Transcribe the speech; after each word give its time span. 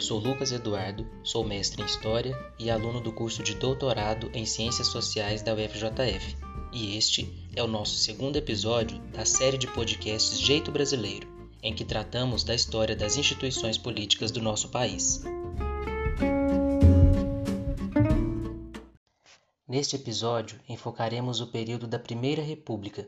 Eu 0.00 0.02
sou 0.02 0.18
Lucas 0.18 0.50
Eduardo, 0.50 1.06
sou 1.22 1.44
mestre 1.44 1.82
em 1.82 1.84
História 1.84 2.34
e 2.58 2.70
aluno 2.70 3.02
do 3.02 3.12
curso 3.12 3.42
de 3.42 3.54
Doutorado 3.54 4.30
em 4.32 4.46
Ciências 4.46 4.86
Sociais 4.86 5.42
da 5.42 5.52
UFJF. 5.52 6.38
E 6.72 6.96
este 6.96 7.30
é 7.54 7.62
o 7.62 7.66
nosso 7.66 7.96
segundo 7.96 8.36
episódio 8.36 8.98
da 9.12 9.26
série 9.26 9.58
de 9.58 9.66
podcasts 9.66 10.40
Jeito 10.40 10.72
Brasileiro, 10.72 11.28
em 11.62 11.74
que 11.74 11.84
tratamos 11.84 12.42
da 12.42 12.54
história 12.54 12.96
das 12.96 13.18
instituições 13.18 13.76
políticas 13.76 14.30
do 14.30 14.40
nosso 14.40 14.70
país. 14.70 15.22
Neste 19.68 19.96
episódio, 19.96 20.58
enfocaremos 20.66 21.42
o 21.42 21.48
período 21.48 21.86
da 21.86 21.98
Primeira 21.98 22.40
República, 22.40 23.06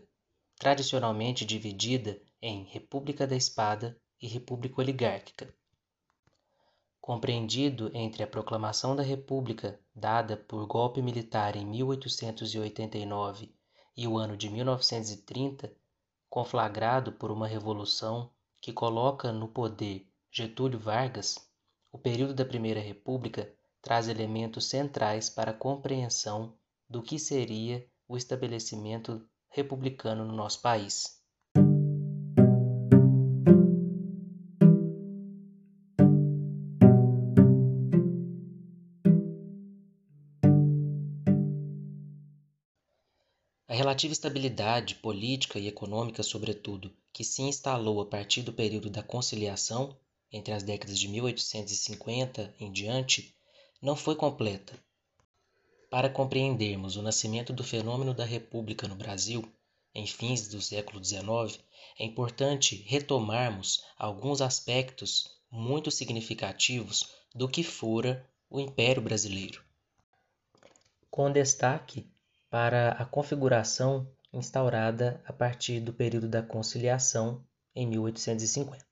tradicionalmente 0.58 1.46
dividida 1.46 2.20
em 2.42 2.64
República 2.64 3.26
da 3.26 3.34
Espada 3.34 3.98
e 4.20 4.28
República 4.28 4.82
Oligárquica. 4.82 5.54
Compreendido 7.02 7.90
entre 7.92 8.22
a 8.22 8.28
proclamação 8.28 8.94
da 8.94 9.02
República, 9.02 9.76
dada 9.92 10.36
por 10.36 10.64
golpe 10.68 11.02
militar 11.02 11.56
em 11.56 11.66
1889, 11.66 13.52
e 13.96 14.06
o 14.06 14.16
ano 14.16 14.36
de 14.36 14.48
1930, 14.48 15.74
conflagrado 16.30 17.10
por 17.10 17.32
uma 17.32 17.48
revolução 17.48 18.30
que 18.60 18.72
coloca 18.72 19.32
no 19.32 19.48
poder 19.48 20.08
Getúlio 20.30 20.78
Vargas, 20.78 21.50
o 21.90 21.98
período 21.98 22.34
da 22.34 22.44
Primeira 22.44 22.78
República 22.78 23.52
traz 23.82 24.06
elementos 24.06 24.66
centrais 24.66 25.28
para 25.28 25.50
a 25.50 25.54
compreensão 25.54 26.56
do 26.88 27.02
que 27.02 27.18
seria 27.18 27.84
o 28.06 28.16
estabelecimento 28.16 29.28
republicano 29.48 30.24
no 30.24 30.32
nosso 30.32 30.62
país. 30.62 31.20
A 43.72 43.74
relativa 43.74 44.12
estabilidade 44.12 44.96
política 44.96 45.58
e 45.58 45.66
econômica, 45.66 46.22
sobretudo, 46.22 46.94
que 47.10 47.24
se 47.24 47.40
instalou 47.40 48.02
a 48.02 48.04
partir 48.04 48.42
do 48.42 48.52
período 48.52 48.90
da 48.90 49.02
conciliação, 49.02 49.96
entre 50.30 50.52
as 50.52 50.62
décadas 50.62 50.98
de 50.98 51.08
1850 51.08 52.54
em 52.60 52.70
diante, 52.70 53.34
não 53.80 53.96
foi 53.96 54.14
completa. 54.14 54.78
Para 55.88 56.10
compreendermos 56.10 56.96
o 56.96 57.02
nascimento 57.02 57.50
do 57.50 57.64
fenômeno 57.64 58.12
da 58.12 58.26
República 58.26 58.86
no 58.86 58.94
Brasil, 58.94 59.42
em 59.94 60.06
fins 60.06 60.48
do 60.48 60.60
século 60.60 61.02
XIX, 61.02 61.58
é 61.98 62.04
importante 62.04 62.84
retomarmos 62.86 63.82
alguns 63.98 64.42
aspectos 64.42 65.30
muito 65.50 65.90
significativos 65.90 67.08
do 67.34 67.48
que 67.48 67.62
fora 67.62 68.30
o 68.50 68.60
Império 68.60 69.00
Brasileiro. 69.00 69.64
Com 71.10 71.32
destaque 71.32 72.11
para 72.52 72.90
a 72.90 73.06
configuração 73.06 74.06
instaurada 74.30 75.22
a 75.24 75.32
partir 75.32 75.80
do 75.80 75.90
período 75.90 76.28
da 76.28 76.42
conciliação 76.42 77.42
em 77.74 77.86
1850. 77.86 78.84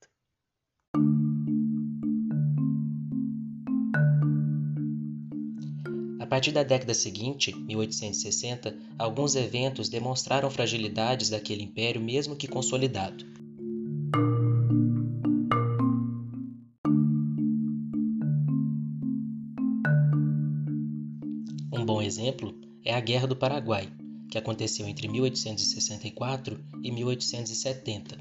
A 6.19 6.25
partir 6.25 6.51
da 6.51 6.63
década 6.63 6.95
seguinte, 6.95 7.55
1860, 7.55 8.75
alguns 8.97 9.35
eventos 9.35 9.89
demonstraram 9.89 10.49
fragilidades 10.49 11.29
daquele 11.29 11.61
império 11.61 12.01
mesmo 12.01 12.35
que 12.35 12.47
consolidado. 12.47 13.23
Um 21.71 21.85
bom 21.85 22.01
exemplo 22.01 22.70
é 22.83 22.93
a 22.93 22.99
Guerra 22.99 23.27
do 23.27 23.35
Paraguai, 23.35 23.91
que 24.29 24.37
aconteceu 24.37 24.87
entre 24.87 25.07
1864 25.07 26.59
e 26.83 26.91
1870. 26.91 28.17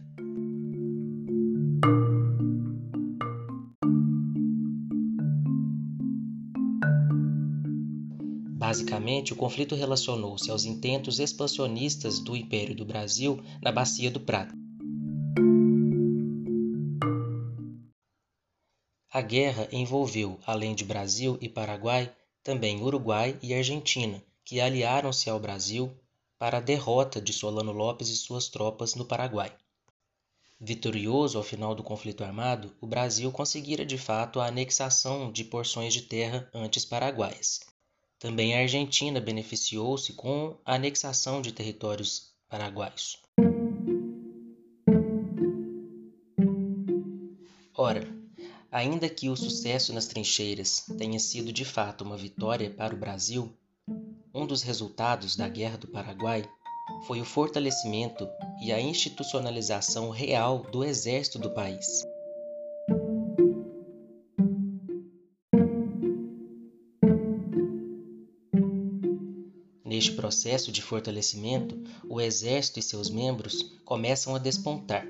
Basicamente, 8.59 9.33
o 9.33 9.37
conflito 9.37 9.75
relacionou-se 9.75 10.51
aos 10.51 10.65
intentos 10.65 11.19
expansionistas 11.19 12.21
do 12.21 12.37
Império 12.37 12.75
do 12.75 12.85
Brasil 12.85 13.43
na 13.61 13.73
Bacia 13.73 14.11
do 14.11 14.21
Prata. 14.21 14.55
A 19.13 19.21
guerra 19.21 19.69
envolveu, 19.73 20.39
além 20.47 20.75
de 20.75 20.85
Brasil 20.85 21.37
e 21.41 21.49
Paraguai, 21.49 22.13
também 22.45 22.81
Uruguai 22.81 23.37
e 23.43 23.53
Argentina, 23.53 24.23
que 24.45 24.61
aliaram-se 24.61 25.29
ao 25.29 25.39
Brasil 25.39 25.95
para 26.39 26.59
a 26.59 26.61
derrota 26.61 27.21
de 27.21 27.33
Solano 27.33 27.73
Lopes 27.73 28.09
e 28.09 28.17
suas 28.17 28.49
tropas 28.49 28.95
no 28.95 29.05
Paraguai. 29.05 29.55
Vitorioso 30.59 31.39
ao 31.39 31.45
final 31.45 31.75
do 31.75 31.83
conflito 31.83 32.23
armado, 32.23 32.75
o 32.81 32.87
Brasil 32.87 33.33
conseguira 33.33 33.85
de 33.85 33.97
fato 33.97 34.41
a 34.41 34.47
anexação 34.47 35.33
de 35.33 35.45
porções 35.45 35.95
de 35.95 36.03
terra 36.03 36.49
antes 36.53 36.85
paraguaias. 36.85 37.61
Também 38.19 38.55
a 38.55 38.61
Argentina 38.61 39.19
beneficiou-se 39.21 40.13
com 40.13 40.57
a 40.65 40.75
anexação 40.75 41.41
de 41.41 41.53
territórios 41.53 42.35
paraguaios. 42.47 43.19
Ora, 47.75 48.07
ainda 48.71 49.09
que 49.09 49.31
o 49.31 49.37
sucesso 49.37 49.95
nas 49.95 50.07
trincheiras 50.07 50.85
tenha 50.99 51.19
sido 51.19 51.51
de 51.51 51.65
fato 51.65 52.05
uma 52.05 52.19
vitória 52.19 52.69
para 52.69 52.95
o 52.95 52.99
Brasil, 52.99 53.51
um 54.35 54.47
dos 54.47 54.63
resultados 54.63 55.37
da 55.37 55.49
Guerra 55.49 55.79
do 55.79 55.89
Paraguai 55.89 56.49
foi 57.07 57.21
o 57.21 57.25
fortalecimento 57.25 58.29
e 58.63 58.73
a 58.73 58.81
institucionalização 58.81 60.11
real 60.11 60.67
do 60.71 60.85
exército 60.85 61.39
do 61.39 61.51
país. 61.51 61.87
Neste 69.85 70.13
processo 70.13 70.71
de 70.71 70.81
fortalecimento, 70.81 71.77
o 72.09 72.21
exército 72.21 72.79
e 72.79 72.83
seus 72.83 73.11
membros 73.11 73.79
começam 73.85 74.35
a 74.35 74.39
despontar. 74.39 75.07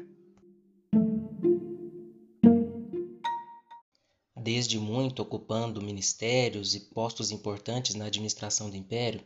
Desde 4.52 4.80
muito 4.80 5.22
ocupando 5.22 5.80
ministérios 5.80 6.74
e 6.74 6.80
postos 6.80 7.30
importantes 7.30 7.94
na 7.94 8.06
administração 8.06 8.68
do 8.68 8.74
império, 8.74 9.22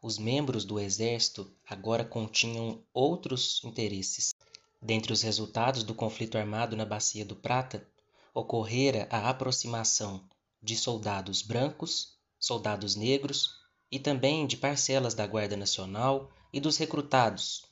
os 0.00 0.16
membros 0.16 0.64
do 0.64 0.78
exército 0.78 1.52
agora 1.68 2.04
continham 2.04 2.80
outros 2.94 3.60
interesses. 3.64 4.32
Dentre 4.80 5.12
os 5.12 5.22
resultados 5.22 5.82
do 5.82 5.92
conflito 5.92 6.38
armado 6.38 6.76
na 6.76 6.84
Bacia 6.84 7.24
do 7.24 7.34
Prata, 7.34 7.84
ocorrera 8.32 9.08
a 9.10 9.28
aproximação 9.28 10.22
de 10.62 10.76
soldados 10.76 11.42
brancos, 11.42 12.16
soldados 12.38 12.94
negros 12.94 13.50
e 13.90 13.98
também 13.98 14.46
de 14.46 14.56
parcelas 14.56 15.14
da 15.14 15.26
Guarda 15.26 15.56
Nacional 15.56 16.30
e 16.52 16.60
dos 16.60 16.76
recrutados. 16.76 17.64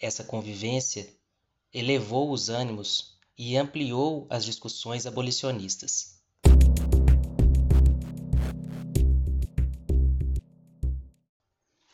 Essa 0.00 0.22
convivência 0.22 1.12
elevou 1.74 2.30
os 2.30 2.48
ânimos 2.48 3.15
e 3.38 3.56
ampliou 3.56 4.26
as 4.30 4.44
discussões 4.44 5.06
abolicionistas. 5.06 6.16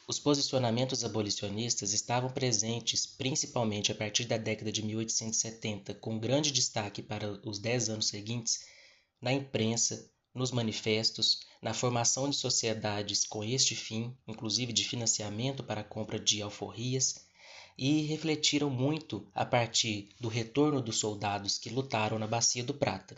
Os 0.07 0.19
posicionamentos 0.19 1.05
abolicionistas 1.05 1.93
estavam 1.93 2.31
presentes 2.31 3.07
principalmente 3.07 3.91
a 3.91 3.95
partir 3.95 4.27
da 4.27 4.37
década 4.37 4.71
de 4.71 4.83
1870, 4.83 5.95
com 5.95 6.19
grande 6.19 6.53
destaque 6.53 7.03
para 7.03 7.41
os 7.49 7.59
dez 7.59 7.89
anos 7.89 8.09
seguintes, 8.09 8.67
na 9.21 9.33
imprensa, 9.33 10.11
nos 10.35 10.51
manifestos, 10.51 11.41
na 11.63 11.73
formação 11.73 12.29
de 12.29 12.37
sociedades 12.37 13.25
com 13.25 13.43
este 13.43 13.75
fim, 13.75 14.15
inclusive 14.29 14.73
de 14.73 14.85
financiamento 14.85 15.65
para 15.65 15.81
a 15.81 15.85
compra 15.85 16.19
de 16.19 16.43
alforrias 16.43 17.27
e 17.77 18.03
refletiram 18.03 18.71
muito 18.71 19.27
a 19.35 19.45
partir 19.45 20.11
do 20.21 20.29
retorno 20.29 20.81
dos 20.81 20.99
soldados 20.99 21.59
que 21.59 21.71
lutaram 21.71 22.19
na 22.19 22.27
Bacia 22.27 22.63
do 22.63 22.75
Prata. 22.75 23.17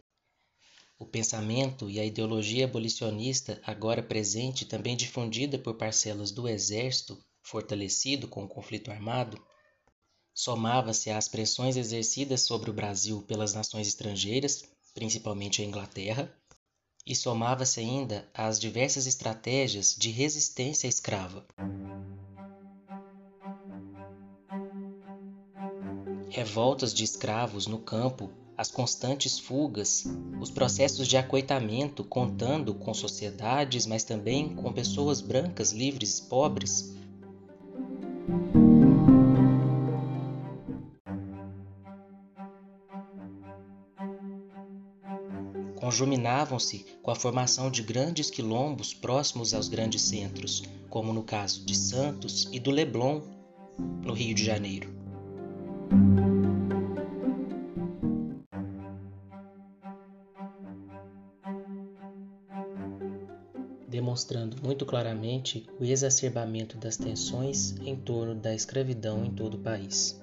O 0.99 1.05
pensamento 1.05 1.91
e 1.91 1.99
a 1.99 2.05
ideologia 2.05 2.65
abolicionista, 2.65 3.61
agora 3.65 4.03
presente 4.03 4.65
também 4.65 4.97
difundida 4.97 5.59
por 5.59 5.75
parcelas 5.75 6.31
do 6.31 6.49
exército, 6.49 7.19
fortalecido 7.43 8.29
com 8.29 8.45
o 8.45 8.49
conflito 8.49 8.91
armado, 8.91 9.45
somava-se 10.33 11.11
às 11.11 11.29
pressões 11.29 11.77
exercidas 11.77 12.43
sobre 12.43 12.71
o 12.71 12.75
Brasil 12.75 13.23
pelas 13.23 13.55
nações 13.55 13.89
estrangeiras, 13.89 14.65
principalmente 14.95 15.63
a 15.63 15.65
Inglaterra, 15.65 16.35
e 17.07 17.15
somava-se 17.15 17.81
ainda 17.81 18.31
às 18.33 18.59
diversas 18.59 19.07
estratégias 19.07 19.95
de 19.95 20.11
resistência 20.11 20.89
escrava. 20.89 21.47
Revoltas 26.35 26.93
de 26.93 27.05
escravos 27.05 27.69
no 27.69 27.79
campo 27.79 28.29
as 28.59 28.69
constantes 28.69 29.39
fugas, 29.39 30.05
os 30.41 30.51
processos 30.51 31.07
de 31.07 31.17
acoitamento 31.17 32.03
contando 32.03 32.75
com 32.75 32.93
sociedades, 32.93 33.87
mas 33.87 34.03
também 34.03 34.53
com 34.53 34.73
pessoas 34.73 35.21
brancas, 35.21 35.71
livres, 35.71 36.19
pobres. 36.19 36.93
Conjuminavam-se 45.77 46.85
com 47.01 47.13
a 47.13 47.15
formação 47.15 47.71
de 47.71 47.81
grandes 47.85 48.29
quilombos 48.29 48.93
próximos 48.93 49.55
aos 49.55 49.69
grandes 49.69 50.03
centros, 50.03 50.65
como 50.91 51.13
no 51.13 51.23
caso 51.23 51.65
de 51.65 51.77
Santos 51.77 52.49
e 52.51 52.59
do 52.59 52.73
Leblon, 52.73 53.21
no 54.03 54.13
Rio 54.13 54.35
de 54.35 54.45
Janeiro. 54.45 55.04
Demonstrando 64.25 64.57
muito 64.63 64.87
claramente 64.87 65.67
o 65.79 65.85
exacerbamento 65.85 66.79
das 66.79 66.97
tensões 66.97 67.75
em 67.81 67.95
torno 67.95 68.35
da 68.35 68.55
escravidão 68.55 69.25
em 69.25 69.31
todo 69.31 69.59
o 69.59 69.63
país. 69.63 70.19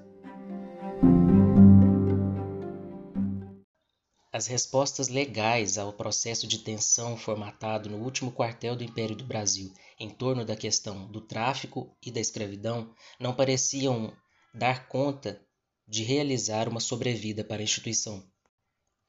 As 4.32 4.46
respostas 4.46 5.08
legais 5.08 5.78
ao 5.78 5.92
processo 5.92 6.48
de 6.48 6.58
tensão 6.58 7.16
formatado 7.16 7.88
no 7.88 7.98
último 7.98 8.32
quartel 8.32 8.74
do 8.74 8.82
Império 8.82 9.14
do 9.14 9.24
Brasil 9.24 9.72
em 10.00 10.10
torno 10.10 10.44
da 10.44 10.56
questão 10.56 11.06
do 11.06 11.20
tráfico 11.20 11.94
e 12.04 12.10
da 12.10 12.20
escravidão 12.20 12.92
não 13.20 13.34
pareciam 13.34 14.12
dar 14.52 14.88
conta 14.88 15.40
de 15.86 16.02
realizar 16.02 16.68
uma 16.68 16.80
sobrevida 16.80 17.44
para 17.44 17.60
a 17.60 17.64
instituição. 17.64 18.26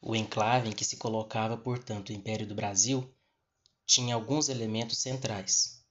O 0.02 0.16
enclave 0.16 0.70
em 0.70 0.74
que 0.74 0.86
se 0.86 0.98
colocava, 0.98 1.58
portanto, 1.58 2.10
o 2.10 2.14
Império 2.14 2.46
do 2.46 2.54
Brasil 2.54 3.10
tinha 3.86 4.16
alguns 4.16 4.50
elementos 4.50 4.98
centrais: 4.98 5.84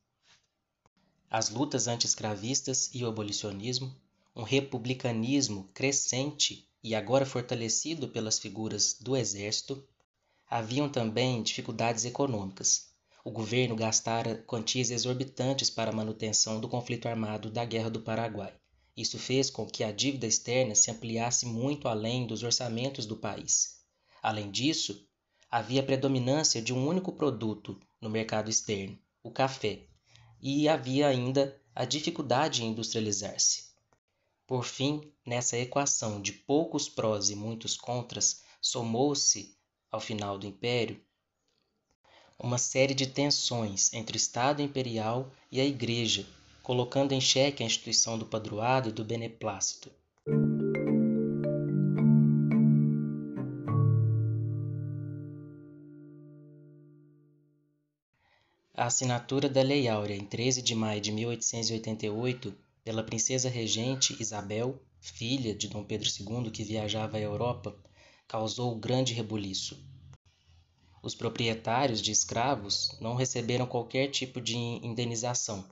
as 1.30 1.48
lutas 1.50 1.88
anti-escravistas 1.88 2.90
e 2.92 3.04
o 3.04 3.08
abolicionismo, 3.08 3.94
um 4.34 4.42
republicanismo 4.42 5.70
crescente 5.72 6.68
e 6.82 6.94
agora 6.94 7.24
fortalecido 7.24 8.08
pelas 8.08 8.38
figuras 8.38 8.96
do 9.00 9.16
exército. 9.16 9.86
Haviam 10.50 10.88
também 10.88 11.42
dificuldades 11.42 12.04
econômicas. 12.04 12.90
O 13.24 13.30
governo 13.30 13.76
gastara 13.76 14.42
quantias 14.46 14.90
exorbitantes 14.90 15.70
para 15.70 15.90
a 15.90 15.94
manutenção 15.94 16.60
do 16.60 16.68
conflito 16.68 17.06
armado 17.06 17.50
da 17.50 17.64
Guerra 17.64 17.88
do 17.88 18.00
Paraguai. 18.00 18.52
Isso 18.96 19.18
fez 19.18 19.48
com 19.48 19.64
que 19.64 19.84
a 19.84 19.92
dívida 19.92 20.26
externa 20.26 20.74
se 20.74 20.90
ampliasse 20.90 21.46
muito 21.46 21.88
além 21.88 22.26
dos 22.26 22.42
orçamentos 22.42 23.06
do 23.06 23.16
país. 23.16 23.80
Além 24.22 24.50
disso, 24.50 25.08
havia 25.52 25.82
predominância 25.82 26.62
de 26.62 26.72
um 26.72 26.88
único 26.88 27.12
produto 27.12 27.78
no 28.00 28.08
mercado 28.08 28.48
externo, 28.48 28.98
o 29.22 29.30
café, 29.30 29.80
e 30.40 30.66
havia 30.66 31.06
ainda 31.06 31.60
a 31.74 31.84
dificuldade 31.84 32.64
em 32.64 32.68
industrializar-se. 32.68 33.64
Por 34.46 34.64
fim, 34.64 35.12
nessa 35.26 35.58
equação 35.58 36.22
de 36.22 36.32
poucos 36.32 36.88
prós 36.88 37.28
e 37.28 37.36
muitos 37.36 37.76
contras, 37.76 38.42
somou-se, 38.62 39.54
ao 39.90 40.00
final 40.00 40.38
do 40.38 40.46
Império, 40.46 40.98
uma 42.38 42.56
série 42.56 42.94
de 42.94 43.06
tensões 43.06 43.92
entre 43.92 44.16
o 44.16 44.18
Estado 44.18 44.62
imperial 44.62 45.30
e 45.50 45.60
a 45.60 45.66
Igreja, 45.66 46.26
colocando 46.62 47.12
em 47.12 47.20
xeque 47.20 47.62
a 47.62 47.66
instituição 47.66 48.18
do 48.18 48.24
padroado 48.24 48.88
e 48.88 48.92
do 48.92 49.04
beneplácito. 49.04 49.92
Assinatura 58.92 59.48
da 59.48 59.62
Lei 59.62 59.88
Áurea 59.88 60.14
em 60.14 60.26
13 60.26 60.60
de 60.60 60.74
maio 60.74 61.00
de 61.00 61.10
1888 61.10 62.54
pela 62.84 63.02
princesa 63.02 63.48
regente 63.48 64.14
Isabel, 64.20 64.78
filha 65.00 65.54
de 65.54 65.66
Dom 65.66 65.82
Pedro 65.82 66.06
II 66.06 66.50
que 66.50 66.62
viajava 66.62 67.16
à 67.16 67.20
Europa, 67.20 67.74
causou 68.28 68.76
grande 68.76 69.14
rebuliço. 69.14 69.82
Os 71.02 71.14
proprietários 71.14 72.02
de 72.02 72.12
escravos 72.12 72.94
não 73.00 73.14
receberam 73.14 73.66
qualquer 73.66 74.08
tipo 74.08 74.42
de 74.42 74.56
indenização 74.56 75.64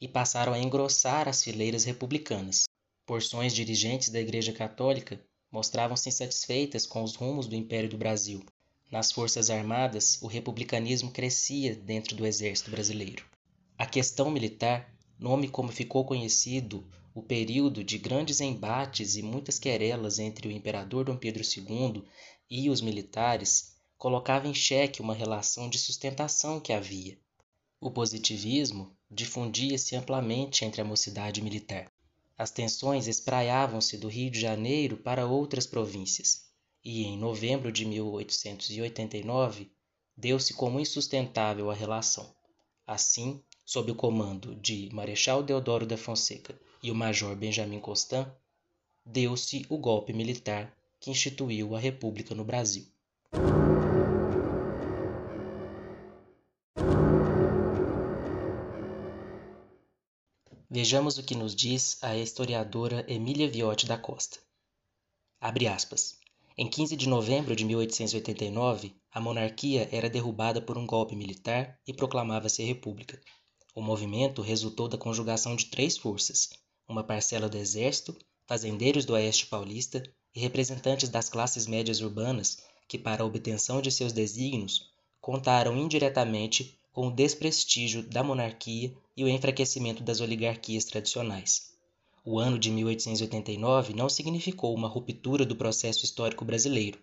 e 0.00 0.08
passaram 0.08 0.52
a 0.52 0.58
engrossar 0.58 1.28
as 1.28 1.44
fileiras 1.44 1.84
republicanas. 1.84 2.64
Porções 3.06 3.54
dirigentes 3.54 4.08
da 4.08 4.18
Igreja 4.18 4.52
Católica 4.52 5.24
mostravam-se 5.52 6.08
insatisfeitas 6.08 6.84
com 6.84 7.04
os 7.04 7.14
rumos 7.14 7.46
do 7.46 7.54
Império 7.54 7.88
do 7.88 7.96
Brasil 7.96 8.44
nas 8.90 9.10
Forças 9.10 9.50
Armadas, 9.50 10.18
o 10.22 10.28
republicanismo 10.28 11.10
crescia 11.10 11.74
dentro 11.74 12.14
do 12.14 12.24
exército 12.24 12.70
brasileiro. 12.70 13.24
A 13.76 13.84
questão 13.84 14.30
militar, 14.30 14.94
nome 15.18 15.48
como 15.48 15.72
ficou 15.72 16.04
conhecido 16.04 16.86
o 17.12 17.22
período 17.22 17.82
de 17.82 17.98
grandes 17.98 18.40
embates 18.40 19.16
e 19.16 19.22
muitas 19.22 19.58
querelas 19.58 20.18
entre 20.18 20.46
o 20.46 20.52
imperador 20.52 21.06
Dom 21.06 21.16
Pedro 21.16 21.42
II 21.42 22.04
e 22.48 22.70
os 22.70 22.80
militares, 22.80 23.74
colocava 23.98 24.46
em 24.46 24.54
xeque 24.54 25.00
uma 25.00 25.14
relação 25.14 25.68
de 25.68 25.78
sustentação 25.78 26.60
que 26.60 26.72
havia. 26.72 27.18
O 27.80 27.90
positivismo 27.90 28.96
difundia-se 29.10 29.96
amplamente 29.96 30.64
entre 30.64 30.80
a 30.80 30.84
mocidade 30.84 31.42
militar. 31.42 31.90
As 32.38 32.50
tensões 32.50 33.08
espraiavam-se 33.08 33.96
do 33.96 34.08
Rio 34.08 34.30
de 34.30 34.40
Janeiro 34.40 34.98
para 34.98 35.26
outras 35.26 35.66
províncias 35.66 36.45
e 36.86 37.04
em 37.04 37.18
novembro 37.18 37.72
de 37.72 37.84
1889 37.84 39.68
deu-se 40.16 40.54
como 40.54 40.78
insustentável 40.78 41.68
a 41.68 41.74
relação. 41.74 42.32
Assim, 42.86 43.42
sob 43.64 43.90
o 43.90 43.94
comando 43.96 44.54
de 44.54 44.88
Marechal 44.94 45.42
Deodoro 45.42 45.84
da 45.84 45.96
Fonseca 45.96 46.56
e 46.80 46.92
o 46.92 46.94
Major 46.94 47.34
Benjamin 47.34 47.80
Constant, 47.80 48.28
deu-se 49.04 49.66
o 49.68 49.76
golpe 49.76 50.12
militar 50.12 50.72
que 51.00 51.10
instituiu 51.10 51.74
a 51.74 51.80
República 51.80 52.36
no 52.36 52.44
Brasil. 52.44 52.86
Vejamos 60.70 61.18
o 61.18 61.22
que 61.24 61.34
nos 61.34 61.52
diz 61.52 61.98
a 62.00 62.16
historiadora 62.16 63.04
Emília 63.12 63.50
Viotti 63.50 63.86
da 63.86 63.98
Costa. 63.98 64.38
Abre 65.40 65.66
aspas. 65.66 66.24
Em 66.58 66.66
15 66.66 66.96
de 66.96 67.06
novembro 67.06 67.54
de 67.54 67.66
1889, 67.66 68.94
a 69.12 69.20
monarquia 69.20 69.90
era 69.92 70.08
derrubada 70.08 70.58
por 70.58 70.78
um 70.78 70.86
golpe 70.86 71.14
militar 71.14 71.78
e 71.86 71.92
proclamava-se 71.92 72.62
república. 72.62 73.20
O 73.74 73.82
movimento 73.82 74.40
resultou 74.40 74.88
da 74.88 74.96
conjugação 74.96 75.54
de 75.54 75.66
três 75.66 75.98
forças: 75.98 76.48
uma 76.88 77.04
parcela 77.04 77.46
do 77.46 77.58
exército, 77.58 78.16
fazendeiros 78.46 79.04
do 79.04 79.12
oeste 79.12 79.44
paulista 79.48 80.02
e 80.34 80.40
representantes 80.40 81.10
das 81.10 81.28
classes 81.28 81.66
médias 81.66 82.00
urbanas 82.00 82.56
que, 82.88 82.98
para 82.98 83.22
a 83.22 83.26
obtenção 83.26 83.82
de 83.82 83.90
seus 83.90 84.14
desígnios, 84.14 84.90
contaram 85.20 85.76
indiretamente 85.76 86.78
com 86.90 87.08
o 87.08 87.14
desprestígio 87.14 88.02
da 88.02 88.22
monarquia 88.22 88.96
e 89.14 89.22
o 89.22 89.28
enfraquecimento 89.28 90.02
das 90.02 90.22
oligarquias 90.22 90.86
tradicionais. 90.86 91.75
O 92.28 92.40
ano 92.40 92.58
de 92.58 92.72
1889 92.72 93.94
não 93.94 94.08
significou 94.08 94.74
uma 94.74 94.88
ruptura 94.88 95.46
do 95.46 95.54
processo 95.54 96.04
histórico 96.04 96.44
brasileiro. 96.44 96.98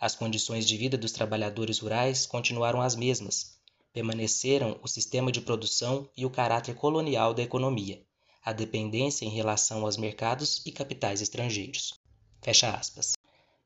As 0.00 0.16
condições 0.16 0.66
de 0.66 0.76
vida 0.76 0.98
dos 0.98 1.12
trabalhadores 1.12 1.78
rurais 1.78 2.26
continuaram 2.26 2.82
as 2.82 2.96
mesmas. 2.96 3.60
Permaneceram 3.92 4.76
o 4.82 4.88
sistema 4.88 5.30
de 5.30 5.40
produção 5.40 6.10
e 6.16 6.26
o 6.26 6.30
caráter 6.30 6.74
colonial 6.74 7.32
da 7.32 7.44
economia, 7.44 8.02
a 8.44 8.52
dependência 8.52 9.24
em 9.24 9.28
relação 9.28 9.84
aos 9.84 9.96
mercados 9.96 10.60
e 10.66 10.72
capitais 10.72 11.22
estrangeiros. 11.22 11.94
Fecha 12.42 12.68
aspas. 12.70 13.12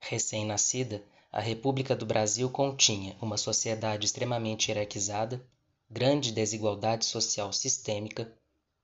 Recém-nascida, 0.01 1.03
a 1.33 1.41
República 1.41 1.97
do 1.97 2.05
Brasil 2.05 2.51
continha 2.51 3.17
uma 3.23 3.39
sociedade 3.39 4.05
extremamente 4.05 4.71
hierarquizada, 4.71 5.43
grande 5.91 6.31
desigualdade 6.31 7.07
social 7.07 7.51
sistêmica, 7.55 8.31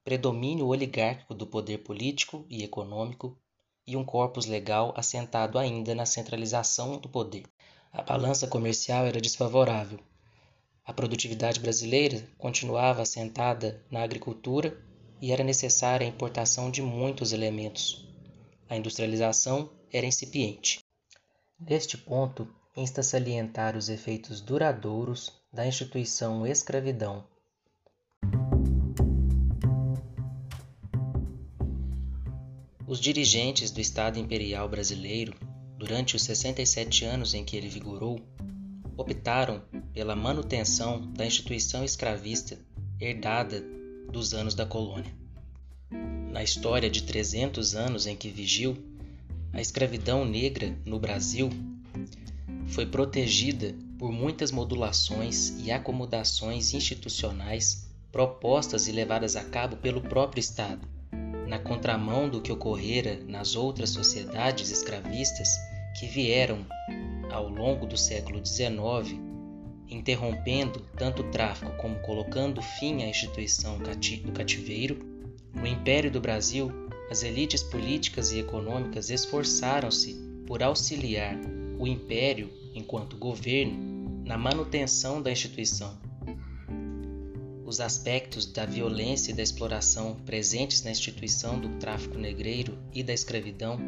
predomínio 0.06 0.68
oligárquico 0.68 1.34
do 1.34 1.48
poder 1.48 1.78
político 1.78 2.46
e 2.48 2.62
econômico 2.62 3.36
e 3.84 3.96
um 3.96 4.04
corpus 4.04 4.46
legal 4.46 4.94
assentado 4.96 5.58
ainda 5.58 5.96
na 5.96 6.06
centralização 6.06 6.96
do 6.98 7.08
poder. 7.08 7.42
A 7.92 8.02
balança 8.02 8.46
comercial 8.46 9.04
era 9.04 9.20
desfavorável. 9.20 9.98
A 10.84 10.92
produtividade 10.92 11.58
brasileira 11.58 12.24
continuava 12.38 13.02
assentada 13.02 13.84
na 13.90 14.04
agricultura 14.04 14.80
e 15.20 15.32
era 15.32 15.42
necessária 15.42 16.06
a 16.06 16.08
importação 16.08 16.70
de 16.70 16.80
muitos 16.80 17.32
elementos. 17.32 18.08
A 18.68 18.76
industrialização 18.76 19.72
era 19.92 20.06
incipiente. 20.06 20.84
Neste 21.58 21.98
ponto, 21.98 22.48
insta 22.76 23.02
salientar 23.02 23.76
os 23.76 23.88
efeitos 23.88 24.40
duradouros 24.40 25.32
da 25.52 25.66
instituição 25.66 26.46
escravidão 26.46 27.24
Os 32.86 33.00
dirigentes 33.00 33.72
do 33.72 33.80
Estado 33.80 34.18
Imperial 34.18 34.68
Brasileiro 34.68 35.34
durante 35.76 36.16
os 36.16 36.22
67 36.22 37.04
anos 37.04 37.34
em 37.34 37.44
que 37.44 37.56
ele 37.56 37.68
vigorou, 37.68 38.20
optaram 38.96 39.62
pela 39.92 40.16
manutenção 40.16 41.00
da 41.12 41.26
instituição 41.26 41.84
escravista 41.84 42.58
herdada 43.00 43.62
dos 44.10 44.32
anos 44.32 44.54
da 44.54 44.64
colônia. 44.64 45.12
Na 46.30 46.42
história 46.42 46.88
de 46.88 47.02
300 47.02 47.74
anos 47.74 48.06
em 48.06 48.16
que 48.16 48.28
vigiu, 48.28 48.76
a 49.52 49.60
escravidão 49.60 50.24
negra 50.24 50.76
no 50.84 50.98
Brasil 50.98 51.50
foi 52.68 52.86
protegida 52.86 53.74
por 53.98 54.12
muitas 54.12 54.50
modulações 54.50 55.54
e 55.58 55.70
acomodações 55.70 56.72
institucionais 56.72 57.90
propostas 58.12 58.86
e 58.88 58.92
levadas 58.92 59.36
a 59.36 59.44
cabo 59.44 59.76
pelo 59.76 60.00
próprio 60.00 60.40
Estado, 60.40 60.86
na 61.46 61.58
contramão 61.58 62.28
do 62.28 62.40
que 62.40 62.52
ocorrera 62.52 63.20
nas 63.26 63.54
outras 63.54 63.90
sociedades 63.90 64.70
escravistas 64.70 65.48
que 65.98 66.06
vieram 66.06 66.66
ao 67.30 67.48
longo 67.48 67.86
do 67.86 67.96
século 67.96 68.44
XIX, 68.44 69.18
interrompendo 69.88 70.80
tanto 70.96 71.22
o 71.22 71.30
tráfico 71.30 71.70
como 71.76 71.98
colocando 72.00 72.60
fim 72.60 73.02
à 73.02 73.08
instituição 73.08 73.78
do 73.78 74.32
cativeiro, 74.32 74.98
no 75.54 75.66
Império 75.66 76.10
do 76.10 76.20
Brasil, 76.20 76.70
as 77.10 77.22
elites 77.22 77.62
políticas 77.62 78.32
e 78.32 78.40
econômicas 78.40 79.10
esforçaram-se 79.10 80.14
por 80.46 80.62
auxiliar 80.62 81.36
o 81.78 81.86
império, 81.86 82.50
enquanto 82.74 83.16
governo, 83.16 84.22
na 84.24 84.36
manutenção 84.36 85.22
da 85.22 85.30
instituição. 85.30 85.96
Os 87.66 87.80
aspectos 87.80 88.46
da 88.46 88.64
violência 88.64 89.32
e 89.32 89.34
da 89.34 89.42
exploração 89.42 90.14
presentes 90.24 90.84
na 90.84 90.92
instituição 90.92 91.58
do 91.58 91.68
tráfico 91.80 92.16
negreiro 92.16 92.78
e 92.94 93.02
da 93.02 93.12
escravidão 93.12 93.80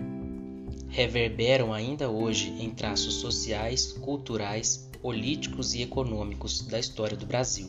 reverberam 0.89 1.73
ainda 1.73 2.11
hoje 2.11 2.49
em 2.61 2.71
traços 2.71 3.15
sociais, 3.15 3.93
culturais, 3.93 4.91
políticos 5.01 5.75
e 5.75 5.83
econômicos 5.83 6.63
da 6.63 6.81
história 6.81 7.17
do 7.17 7.25
Brasil. 7.25 7.69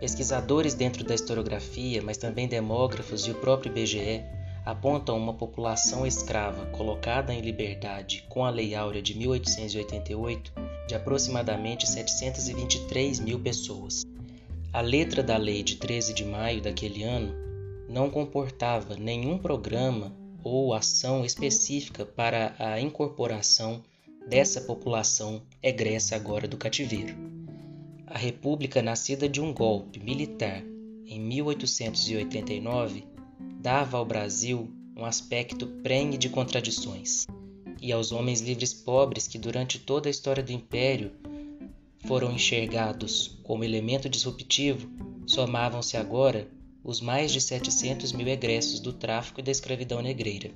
Pesquisadores 0.00 0.72
dentro 0.72 1.04
da 1.04 1.14
historiografia, 1.14 2.00
mas 2.00 2.16
também 2.16 2.48
demógrafos 2.48 3.26
e 3.26 3.32
o 3.32 3.34
próprio 3.34 3.70
IBGE 3.70 4.24
apontam 4.64 5.18
uma 5.18 5.34
população 5.34 6.06
escrava 6.06 6.64
colocada 6.66 7.34
em 7.34 7.42
liberdade 7.42 8.24
com 8.30 8.46
a 8.46 8.50
Lei 8.50 8.74
Áurea 8.74 9.02
de 9.02 9.14
1888 9.14 10.52
de 10.88 10.94
aproximadamente 10.94 11.86
723 11.86 13.20
mil 13.20 13.38
pessoas. 13.38 14.13
A 14.74 14.80
letra 14.80 15.22
da 15.22 15.36
lei 15.36 15.62
de 15.62 15.76
13 15.76 16.12
de 16.12 16.24
maio 16.24 16.60
daquele 16.60 17.04
ano 17.04 17.32
não 17.88 18.10
comportava 18.10 18.96
nenhum 18.96 19.38
programa 19.38 20.12
ou 20.42 20.74
ação 20.74 21.24
específica 21.24 22.04
para 22.04 22.56
a 22.58 22.80
incorporação 22.80 23.84
dessa 24.28 24.60
população 24.60 25.42
egressa 25.62 26.16
agora 26.16 26.48
do 26.48 26.56
cativeiro. 26.56 27.14
A 28.08 28.18
República, 28.18 28.82
nascida 28.82 29.28
de 29.28 29.40
um 29.40 29.54
golpe 29.54 30.00
militar 30.00 30.60
em 31.06 31.20
1889, 31.20 33.04
dava 33.60 33.96
ao 33.98 34.04
Brasil 34.04 34.68
um 34.96 35.04
aspecto 35.04 35.68
prenhe 35.84 36.18
de 36.18 36.28
contradições, 36.28 37.28
e 37.80 37.92
aos 37.92 38.10
homens 38.10 38.40
livres 38.40 38.74
pobres 38.74 39.28
que 39.28 39.38
durante 39.38 39.78
toda 39.78 40.08
a 40.08 40.10
história 40.10 40.42
do 40.42 40.50
Império 40.50 41.12
foram 42.06 42.32
enxergados 42.32 43.38
como 43.42 43.64
elemento 43.64 44.08
disruptivo, 44.08 44.90
somavam-se 45.26 45.96
agora 45.96 46.48
os 46.82 47.00
mais 47.00 47.32
de 47.32 47.40
700 47.40 48.12
mil 48.12 48.28
egressos 48.28 48.78
do 48.78 48.92
tráfico 48.92 49.40
e 49.40 49.42
da 49.42 49.50
escravidão 49.50 50.02
negreira. 50.02 50.50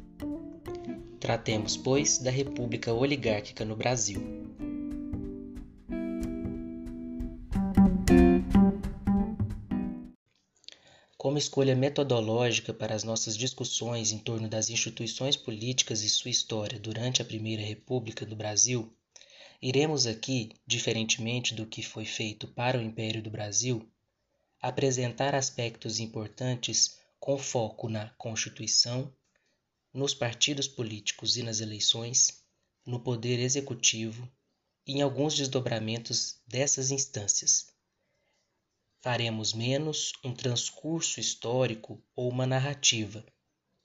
Tratemos, 1.18 1.76
pois, 1.76 2.18
da 2.18 2.30
República 2.30 2.92
Oligárquica 2.92 3.64
no 3.64 3.74
Brasil. 3.74 4.20
Como 11.16 11.36
escolha 11.36 11.74
metodológica 11.74 12.72
para 12.72 12.94
as 12.94 13.02
nossas 13.02 13.36
discussões 13.36 14.12
em 14.12 14.18
torno 14.18 14.48
das 14.48 14.70
instituições 14.70 15.34
políticas 15.34 16.02
e 16.02 16.08
sua 16.08 16.30
história 16.30 16.78
durante 16.78 17.20
a 17.20 17.24
Primeira 17.24 17.62
República 17.62 18.24
do 18.24 18.36
Brasil, 18.36 18.92
iremos 19.60 20.06
aqui, 20.06 20.52
diferentemente 20.66 21.54
do 21.54 21.66
que 21.66 21.82
foi 21.82 22.04
feito 22.04 22.46
para 22.46 22.78
o 22.78 22.82
Império 22.82 23.22
do 23.22 23.30
Brasil, 23.30 23.90
apresentar 24.60 25.34
aspectos 25.34 25.98
importantes 25.98 26.96
com 27.18 27.36
foco 27.36 27.88
na 27.88 28.10
Constituição, 28.10 29.12
nos 29.92 30.14
partidos 30.14 30.68
políticos 30.68 31.36
e 31.36 31.42
nas 31.42 31.60
eleições, 31.60 32.44
no 32.86 33.00
poder 33.00 33.40
executivo 33.40 34.30
e 34.86 34.92
em 34.92 35.02
alguns 35.02 35.34
desdobramentos 35.34 36.40
dessas 36.46 36.90
instâncias. 36.90 37.66
Faremos 39.00 39.52
menos 39.52 40.12
um 40.24 40.32
transcurso 40.32 41.20
histórico 41.20 42.02
ou 42.14 42.30
uma 42.30 42.46
narrativa, 42.46 43.24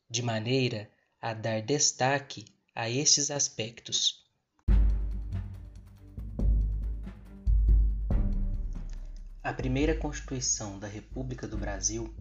de 0.09 0.21
maneira 0.21 0.91
a 1.19 1.33
dar 1.33 1.61
destaque 1.61 2.45
a 2.75 2.89
esses 2.89 3.31
aspectos 3.31 4.22
A 9.43 9.51
primeira 9.51 9.93
Constituição 9.93 10.79
da 10.79 10.87
República 10.87 11.45
do 11.45 11.57
Brasil 11.57 12.15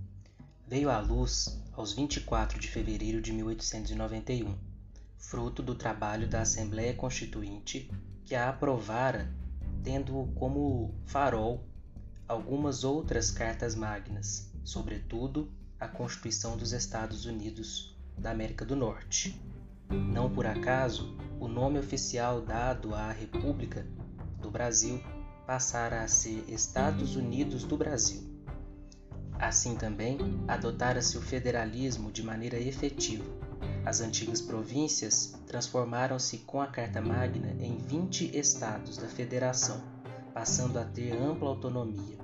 veio 0.67 0.91
à 0.91 0.99
luz 0.99 1.57
aos 1.73 1.93
24 1.93 2.59
de 2.59 2.67
fevereiro 2.67 3.23
de 3.23 3.33
1891, 3.33 4.59
fruto 5.19 5.63
do 5.63 5.77
trabalho 5.77 6.27
da 6.27 6.41
Assembleia 6.41 6.93
Constituinte 6.95 7.89
que 8.25 8.35
a 8.35 8.49
aprovara, 8.49 9.33
tendo 9.85 10.33
como 10.35 10.93
farol 11.07 11.65
algumas 12.27 12.83
outras 12.83 13.31
cartas 13.31 13.77
magnas, 13.77 14.51
sobretudo 14.65 15.49
a 15.79 15.87
Constituição 15.87 16.57
dos 16.57 16.73
Estados 16.73 17.25
Unidos 17.25 17.97
da 18.19 18.33
América 18.33 18.65
do 18.65 18.75
Norte. 18.75 19.41
Não 19.89 20.29
por 20.29 20.45
acaso, 20.45 21.17
o 21.39 21.47
nome 21.47 21.79
oficial 21.79 22.41
dado 22.41 22.93
à 22.97 23.13
República 23.13 23.87
do 24.41 24.51
Brasil 24.51 25.01
passara 25.47 26.03
a 26.03 26.09
ser 26.09 26.45
Estados 26.49 27.17
Unidos 27.17 27.65
do 27.65 27.77
Brasil. 27.77 28.23
Assim 29.39 29.75
também, 29.75 30.19
adotara-se 30.47 31.19
o 31.19 31.21
federalismo 31.21 32.13
de 32.13 32.23
maneira 32.23 32.59
efetiva. 32.59 33.25
As 33.85 34.01
antigas 34.01 34.41
províncias 34.41 35.35
transformaram-se 35.47 36.39
com 36.39 36.61
a 36.61 36.69
Carta 36.69 37.01
Magna 37.01 37.51
em 37.59 37.77
20 37.77 38.37
estados 38.39 38.97
da 38.97 39.09
Federação, 39.09 39.83
passando 40.33 40.79
a 40.79 40.85
ter 40.85 41.13
ampla 41.17 41.49
autonomia. 41.49 42.19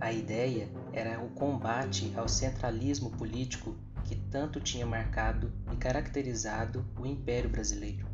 A 0.00 0.12
ideia 0.12 0.68
era 0.92 1.18
o 1.24 1.30
combate 1.30 2.12
ao 2.16 2.28
centralismo 2.28 3.10
político 3.10 3.76
que 4.04 4.16
tanto 4.16 4.60
tinha 4.60 4.84
marcado 4.84 5.52
e 5.72 5.76
caracterizado 5.76 6.84
o 6.98 7.06
Império 7.06 7.48
Brasileiro. 7.48 8.06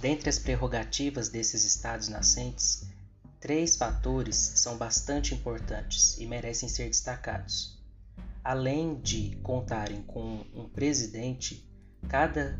Dentre 0.00 0.30
as 0.30 0.38
prerrogativas 0.38 1.28
desses 1.28 1.62
estados 1.64 2.08
nascentes, 2.08 2.88
três 3.38 3.76
fatores 3.76 4.36
são 4.36 4.78
bastante 4.78 5.34
importantes 5.34 6.16
e 6.18 6.26
merecem 6.26 6.70
ser 6.70 6.88
destacados. 6.88 7.78
Além 8.42 8.98
de 8.98 9.36
contarem 9.42 10.00
com 10.02 10.42
um 10.54 10.66
presidente, 10.66 11.68
cada 12.08 12.58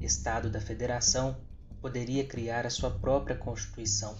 estado 0.00 0.50
da 0.50 0.60
federação 0.60 1.40
poderia 1.80 2.26
criar 2.26 2.66
a 2.66 2.70
sua 2.70 2.90
própria 2.90 3.36
constituição. 3.36 4.16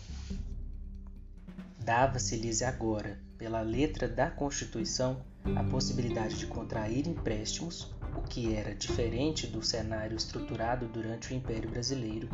Dava-se-lhes 1.80 2.62
agora, 2.62 3.20
pela 3.36 3.62
letra 3.62 4.06
da 4.06 4.30
Constituição, 4.30 5.24
a 5.56 5.64
possibilidade 5.64 6.38
de 6.38 6.46
contrair 6.46 7.08
empréstimos 7.08 7.92
o 8.16 8.22
que 8.22 8.54
era 8.54 8.74
diferente 8.74 9.46
do 9.46 9.62
cenário 9.62 10.16
estruturado 10.16 10.86
durante 10.88 11.32
o 11.32 11.36
Império 11.36 11.70
Brasileiro, 11.70 12.28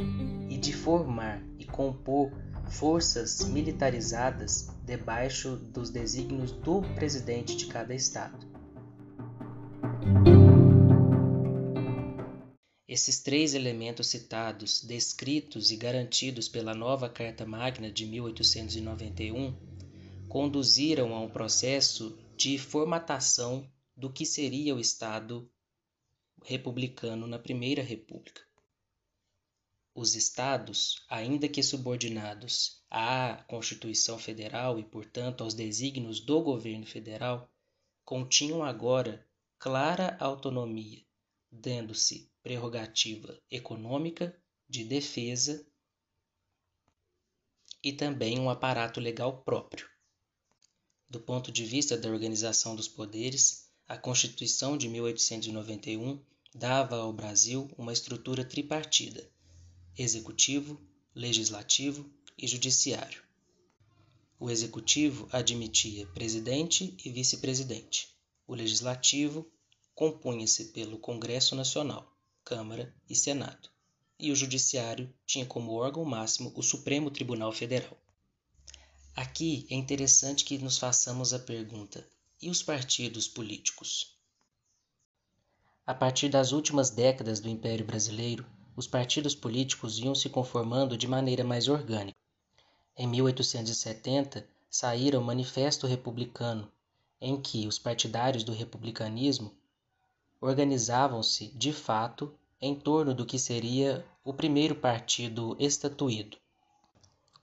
e 0.48 0.56
de 0.56 0.72
formar 0.72 1.42
e 1.58 1.64
compor 1.64 2.30
forças 2.70 3.44
militarizadas 3.48 4.68
debaixo 4.84 5.56
dos 5.56 5.90
desígnios 5.90 6.52
do 6.52 6.82
presidente 6.94 7.56
de 7.56 7.66
cada 7.66 7.94
estado. 7.94 8.46
Esses 12.88 13.20
três 13.20 13.52
elementos 13.52 14.06
citados, 14.06 14.82
descritos 14.82 15.70
e 15.70 15.76
garantidos 15.76 16.48
pela 16.48 16.74
nova 16.74 17.08
Carta 17.10 17.44
Magna 17.44 17.90
de 17.90 18.06
1891, 18.06 19.54
conduziram 20.28 21.14
a 21.14 21.20
um 21.20 21.28
processo 21.28 22.18
de 22.36 22.58
formatação 22.58 23.68
do 23.96 24.10
que 24.10 24.24
seria 24.24 24.74
o 24.74 24.80
Estado 24.80 25.50
republicano 26.48 27.26
na 27.26 27.40
Primeira 27.40 27.82
República. 27.82 28.40
os 29.92 30.14
estados, 30.14 31.04
ainda 31.08 31.48
que 31.48 31.60
subordinados 31.60 32.84
à 32.88 33.42
Constituição 33.48 34.16
Federal 34.16 34.78
e, 34.78 34.84
portanto, 34.84 35.42
aos 35.42 35.54
desígnios 35.54 36.20
do 36.20 36.40
governo 36.42 36.86
federal, 36.86 37.50
continham 38.04 38.62
agora 38.62 39.26
clara 39.58 40.16
autonomia, 40.20 41.02
dando-se 41.50 42.30
prerrogativa 42.42 43.40
econômica, 43.50 44.38
de 44.68 44.84
defesa 44.84 45.66
e 47.82 47.92
também 47.92 48.38
um 48.38 48.50
aparato 48.50 49.00
legal 49.00 49.42
próprio. 49.42 49.88
Do 51.08 51.20
ponto 51.20 51.50
de 51.50 51.64
vista 51.64 51.96
da 51.96 52.08
organização 52.08 52.76
dos 52.76 52.86
poderes, 52.86 53.68
a 53.88 53.96
Constituição 53.96 54.76
de 54.76 54.88
1891 54.88 56.22
dava 56.56 56.96
ao 56.96 57.12
Brasil 57.12 57.70
uma 57.76 57.92
estrutura 57.92 58.42
tripartida: 58.42 59.28
executivo, 59.96 60.80
legislativo 61.14 62.10
e 62.38 62.46
judiciário. 62.46 63.22
O 64.40 64.50
executivo 64.50 65.28
admitia 65.30 66.06
presidente 66.08 66.96
e 67.04 67.10
vice-presidente. 67.10 68.08
O 68.46 68.54
legislativo 68.54 69.46
compunha-se 69.94 70.66
pelo 70.66 70.98
Congresso 70.98 71.54
Nacional, 71.54 72.10
Câmara 72.42 72.94
e 73.08 73.14
Senado. 73.14 73.68
E 74.18 74.32
o 74.32 74.36
judiciário 74.36 75.12
tinha 75.26 75.44
como 75.44 75.72
órgão 75.72 76.06
máximo 76.06 76.52
o 76.56 76.62
Supremo 76.62 77.10
Tribunal 77.10 77.52
Federal. 77.52 77.98
Aqui 79.14 79.66
é 79.68 79.74
interessante 79.74 80.42
que 80.42 80.56
nos 80.56 80.78
façamos 80.78 81.34
a 81.34 81.38
pergunta: 81.38 82.08
e 82.40 82.48
os 82.48 82.62
partidos 82.62 83.28
políticos? 83.28 84.15
A 85.86 85.94
partir 85.94 86.28
das 86.28 86.50
últimas 86.50 86.90
décadas 86.90 87.38
do 87.38 87.48
Império 87.48 87.86
Brasileiro, 87.86 88.44
os 88.74 88.88
partidos 88.88 89.36
políticos 89.36 90.00
iam 90.00 90.16
se 90.16 90.28
conformando 90.28 90.96
de 90.98 91.06
maneira 91.06 91.44
mais 91.44 91.68
orgânica. 91.68 92.18
Em 92.96 93.06
1870, 93.06 94.44
saíra 94.68 95.16
o 95.16 95.22
Manifesto 95.22 95.86
Republicano, 95.86 96.68
em 97.20 97.40
que 97.40 97.68
os 97.68 97.78
partidários 97.78 98.42
do 98.42 98.52
republicanismo 98.52 99.54
organizavam-se 100.40 101.52
de 101.56 101.72
fato 101.72 102.34
em 102.60 102.74
torno 102.74 103.14
do 103.14 103.24
que 103.24 103.38
seria 103.38 104.04
o 104.24 104.34
primeiro 104.34 104.74
partido 104.74 105.56
estatuído. 105.56 106.36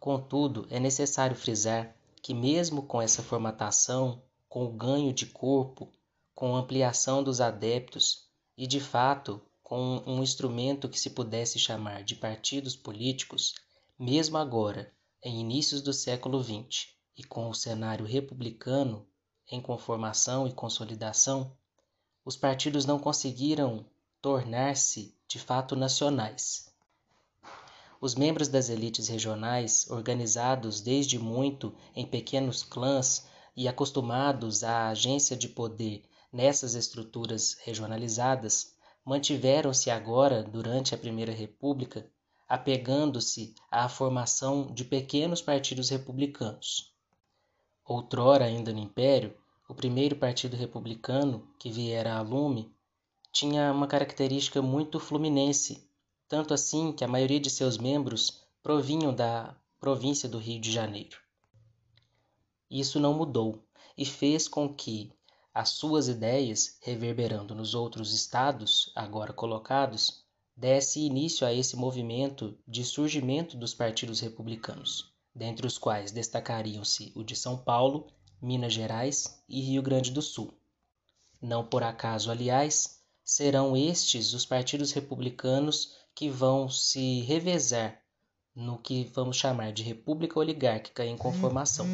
Contudo, 0.02 0.68
é 0.70 0.82
necessário 0.82 1.34
frisar 1.34 1.96
que, 2.22 2.34
mesmo 2.34 2.84
com 2.84 3.02
essa 3.02 3.24
formatação, 3.24 4.22
com 4.50 4.66
o 4.66 4.74
ganho 4.74 5.14
de 5.14 5.28
corpo, 5.28 5.88
com 6.36 6.58
a 6.58 6.60
ampliação 6.60 7.24
dos 7.24 7.40
adeptos 7.40 8.23
e, 8.58 8.68
de 8.68 8.80
fato, 8.80 9.42
com 9.62 10.04
um 10.06 10.22
instrumento 10.22 10.90
que 10.90 11.00
se 11.00 11.10
pudesse 11.10 11.58
chamar 11.58 12.04
de 12.04 12.16
partidos 12.16 12.76
políticos, 12.76 13.56
mesmo 13.98 14.38
agora, 14.38 14.92
em 15.24 15.40
inícios 15.40 15.82
do 15.82 15.94
século 15.94 16.44
XX, 16.44 16.94
e 17.16 17.24
com 17.24 17.50
o 17.50 17.54
cenário 17.54 18.06
republicano 18.06 19.06
em 19.50 19.62
conformação 19.62 20.48
e 20.48 20.54
consolidação, 20.54 21.56
os 22.26 22.36
partidos 22.36 22.86
não 22.86 22.98
conseguiram 22.98 23.86
tornar-se 24.22 25.16
de 25.28 25.38
fato 25.40 25.76
nacionais. 25.76 26.74
Os 28.00 28.16
membros 28.16 28.48
das 28.48 28.70
elites 28.70 29.08
regionais, 29.08 29.90
organizados 29.90 30.82
desde 30.82 31.18
muito 31.18 31.74
em 31.96 32.06
pequenos 32.06 32.64
clãs 32.64 33.28
e 33.56 33.68
acostumados 33.68 34.64
à 34.64 34.90
agência 34.90 35.38
de 35.38 35.48
poder 35.48 36.04
nessas 36.34 36.74
estruturas 36.74 37.56
regionalizadas, 37.64 38.76
mantiveram-se 39.06 39.90
agora, 39.90 40.44
durante 40.44 40.96
a 40.96 40.98
Primeira 40.98 41.32
República, 41.32 42.10
apegando-se 42.50 43.56
à 43.72 43.88
formação 43.88 44.68
de 44.74 44.84
pequenos 44.84 45.42
partidos 45.42 45.90
republicanos. 45.90 46.94
Outrora, 47.86 48.46
ainda 48.46 48.74
no 48.74 48.80
Império, 48.80 49.38
o 49.70 49.76
primeiro 49.76 50.16
partido 50.16 50.58
republicano 50.58 51.48
que 51.60 51.70
viera 51.70 52.16
a 52.16 52.22
lume 52.22 52.76
tinha 53.32 53.72
uma 53.72 53.88
característica 53.88 54.62
muito 54.62 55.00
fluminense 55.00 55.88
tanto 56.34 56.52
assim 56.52 56.92
que 56.92 57.04
a 57.04 57.08
maioria 57.08 57.40
de 57.40 57.48
seus 57.48 57.78
membros 57.78 58.44
provinham 58.64 59.14
da 59.14 59.56
província 59.80 60.28
do 60.28 60.40
Rio 60.40 60.60
de 60.60 60.72
Janeiro. 60.72 61.20
Isso 62.72 63.00
não 63.00 63.14
mudou 63.14 63.64
e 63.96 64.04
fez 64.04 64.48
com 64.48 64.74
que 64.74 65.12
as 65.54 65.70
suas 65.70 66.08
ideias, 66.08 66.78
reverberando 66.82 67.54
nos 67.54 67.76
outros 67.76 68.14
estados 68.14 68.92
agora 68.96 69.32
colocados, 69.32 70.24
desse 70.56 71.00
início 71.00 71.46
a 71.46 71.54
esse 71.54 71.76
movimento 71.76 72.58
de 72.68 72.84
surgimento 72.84 73.56
dos 73.58 73.74
partidos 73.74 74.20
republicanos, 74.20 75.14
dentre 75.34 75.66
os 75.68 75.78
quais 75.78 76.12
destacariam-se 76.12 77.12
o 77.16 77.24
de 77.24 77.36
São 77.36 77.58
Paulo, 77.58 78.08
Minas 78.42 78.74
Gerais 78.74 79.44
e 79.48 79.62
Rio 79.62 79.82
Grande 79.82 80.12
do 80.12 80.22
Sul. 80.22 80.54
Não 81.42 81.66
por 81.66 81.84
acaso, 81.84 82.32
aliás, 82.32 83.00
serão 83.24 83.76
estes 83.76 84.34
os 84.34 84.46
partidos 84.46 84.92
republicanos 84.92 85.96
que 86.16 86.30
vão 86.30 86.70
se 86.70 87.22
revezar 87.22 88.02
no 88.56 88.78
que 88.78 89.06
vamos 89.06 89.38
chamar 89.38 89.72
de 89.72 89.82
república 89.82 90.40
oligárquica 90.40 91.06
em 91.06 91.18
conformação. 91.18 91.88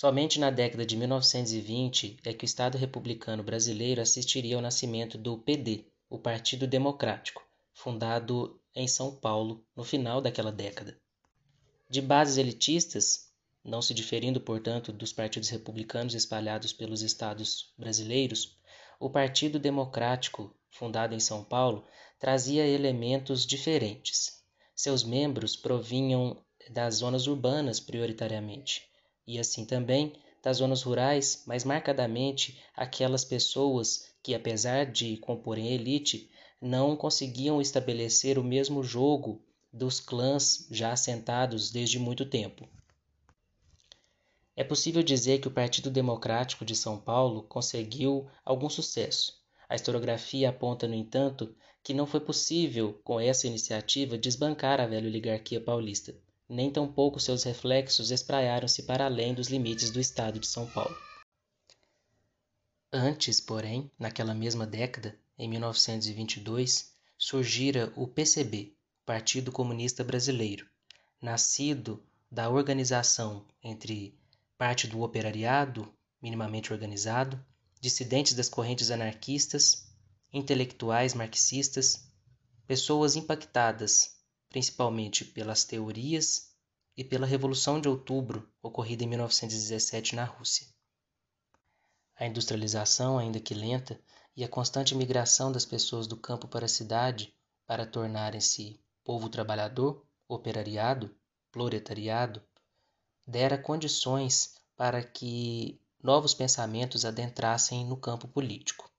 Somente 0.00 0.38
na 0.38 0.48
década 0.48 0.86
de 0.86 0.96
1920 0.96 2.20
é 2.22 2.32
que 2.32 2.44
o 2.44 2.46
Estado 2.46 2.78
republicano 2.78 3.42
brasileiro 3.42 4.00
assistiria 4.00 4.54
ao 4.54 4.62
nascimento 4.62 5.18
do 5.18 5.36
PD, 5.38 5.86
o 6.08 6.16
Partido 6.16 6.68
Democrático, 6.68 7.44
fundado 7.72 8.60
em 8.76 8.86
São 8.86 9.16
Paulo 9.16 9.66
no 9.74 9.82
final 9.82 10.20
daquela 10.20 10.52
década. 10.52 10.96
De 11.90 12.00
bases 12.00 12.36
elitistas, 12.36 13.32
não 13.64 13.82
se 13.82 13.92
diferindo, 13.92 14.40
portanto, 14.40 14.92
dos 14.92 15.12
partidos 15.12 15.48
republicanos 15.48 16.14
espalhados 16.14 16.72
pelos 16.72 17.02
estados 17.02 17.74
brasileiros, 17.76 18.56
o 19.00 19.10
Partido 19.10 19.58
Democrático, 19.58 20.54
fundado 20.70 21.12
em 21.12 21.18
São 21.18 21.42
Paulo, 21.42 21.84
trazia 22.20 22.64
elementos 22.64 23.44
diferentes. 23.44 24.44
Seus 24.76 25.02
membros 25.02 25.56
provinham 25.56 26.40
das 26.70 26.94
zonas 26.94 27.26
urbanas 27.26 27.80
prioritariamente, 27.80 28.87
e 29.28 29.38
assim 29.38 29.66
também 29.66 30.14
das 30.42 30.56
zonas 30.56 30.82
rurais, 30.82 31.42
mais 31.46 31.62
marcadamente 31.62 32.58
aquelas 32.74 33.26
pessoas 33.26 34.08
que, 34.22 34.34
apesar 34.34 34.86
de 34.86 35.18
comporem 35.18 35.68
elite, 35.68 36.30
não 36.58 36.96
conseguiam 36.96 37.60
estabelecer 37.60 38.38
o 38.38 38.42
mesmo 38.42 38.82
jogo 38.82 39.42
dos 39.70 40.00
clãs 40.00 40.66
já 40.70 40.92
assentados 40.92 41.70
desde 41.70 41.98
muito 41.98 42.24
tempo. 42.24 42.66
É 44.56 44.64
possível 44.64 45.02
dizer 45.02 45.40
que 45.40 45.48
o 45.48 45.52
Partido 45.52 45.90
Democrático 45.90 46.64
de 46.64 46.74
São 46.74 46.98
Paulo 46.98 47.42
conseguiu 47.42 48.26
algum 48.42 48.70
sucesso. 48.70 49.38
A 49.68 49.74
historiografia 49.74 50.48
aponta, 50.48 50.88
no 50.88 50.94
entanto, 50.94 51.54
que 51.84 51.92
não 51.92 52.06
foi 52.06 52.20
possível, 52.20 52.98
com 53.04 53.20
essa 53.20 53.46
iniciativa, 53.46 54.16
desbancar 54.16 54.80
a 54.80 54.86
velha 54.86 55.06
oligarquia 55.06 55.60
paulista, 55.60 56.16
nem 56.48 56.70
tampouco 56.70 57.20
seus 57.20 57.44
reflexos 57.44 58.10
espraiaram-se 58.10 58.84
para 58.84 59.04
além 59.04 59.34
dos 59.34 59.48
limites 59.48 59.90
do 59.90 60.00
estado 60.00 60.40
de 60.40 60.46
São 60.46 60.66
Paulo. 60.66 60.96
Antes, 62.92 63.40
porém, 63.40 63.90
naquela 63.98 64.34
mesma 64.34 64.66
década, 64.66 65.18
em 65.38 65.46
1922, 65.48 66.94
surgira 67.18 67.92
o 67.96 68.06
PCB, 68.06 68.74
Partido 69.04 69.52
Comunista 69.52 70.02
Brasileiro, 70.02 70.66
nascido 71.20 72.02
da 72.30 72.48
organização 72.48 73.46
entre 73.62 74.18
parte 74.56 74.86
do 74.86 75.02
operariado, 75.02 75.92
minimamente 76.20 76.72
organizado, 76.72 77.44
dissidentes 77.80 78.34
das 78.34 78.48
correntes 78.48 78.90
anarquistas 78.90 79.88
intelectuais 80.32 81.14
marxistas, 81.14 82.10
pessoas 82.66 83.16
impactadas 83.16 84.17
principalmente 84.48 85.24
pelas 85.24 85.64
teorias 85.64 86.54
e 86.96 87.04
pela 87.04 87.26
Revolução 87.26 87.80
de 87.80 87.88
Outubro 87.88 88.50
ocorrida 88.62 89.04
em 89.04 89.06
1917 89.06 90.16
na 90.16 90.24
Rússia. 90.24 90.66
A 92.16 92.26
industrialização, 92.26 93.18
ainda 93.18 93.38
que 93.38 93.54
lenta, 93.54 94.00
e 94.36 94.44
a 94.44 94.48
constante 94.48 94.94
migração 94.94 95.52
das 95.52 95.64
pessoas 95.64 96.06
do 96.06 96.16
campo 96.16 96.48
para 96.48 96.66
a 96.66 96.68
cidade 96.68 97.34
para 97.66 97.86
tornarem-se 97.86 98.80
povo 99.04 99.28
trabalhador, 99.28 100.04
operariado, 100.28 101.14
proletariado, 101.50 102.42
dera 103.26 103.58
condições 103.58 104.54
para 104.76 105.02
que 105.02 105.80
novos 106.02 106.34
pensamentos 106.34 107.04
adentrassem 107.04 107.84
no 107.84 107.96
campo 107.96 108.28
político. 108.28 108.90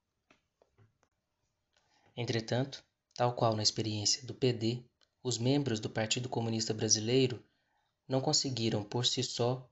Entretanto, 2.15 2.83
tal 3.13 3.33
qual 3.33 3.55
na 3.55 3.63
experiência 3.63 4.25
do 4.25 4.33
PD, 4.33 4.83
os 5.21 5.37
membros 5.37 5.79
do 5.79 5.89
Partido 5.89 6.29
Comunista 6.29 6.73
Brasileiro 6.73 7.43
não 8.07 8.21
conseguiram 8.21 8.83
por 8.83 9.05
si 9.05 9.21
só 9.21 9.69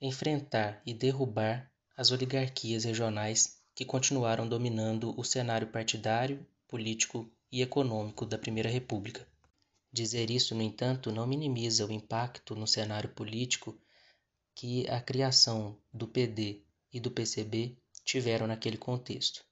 enfrentar 0.00 0.82
e 0.84 0.92
derrubar 0.92 1.70
as 1.96 2.10
oligarquias 2.10 2.84
regionais 2.84 3.58
que 3.74 3.84
continuaram 3.84 4.48
dominando 4.48 5.18
o 5.18 5.24
cenário 5.24 5.68
partidário, 5.68 6.46
político 6.66 7.30
e 7.50 7.62
econômico 7.62 8.26
da 8.26 8.38
Primeira 8.38 8.68
República. 8.68 9.26
Dizer 9.92 10.30
isso, 10.30 10.54
no 10.54 10.62
entanto, 10.62 11.12
não 11.12 11.26
minimiza 11.26 11.86
o 11.86 11.92
impacto 11.92 12.56
no 12.56 12.66
cenário 12.66 13.10
político 13.10 13.78
que 14.54 14.88
a 14.88 15.00
criação 15.00 15.78
do 15.92 16.08
PD 16.08 16.62
e 16.92 16.98
do 16.98 17.10
PCB 17.10 17.76
tiveram 18.04 18.46
naquele 18.46 18.76
contexto. 18.76 19.44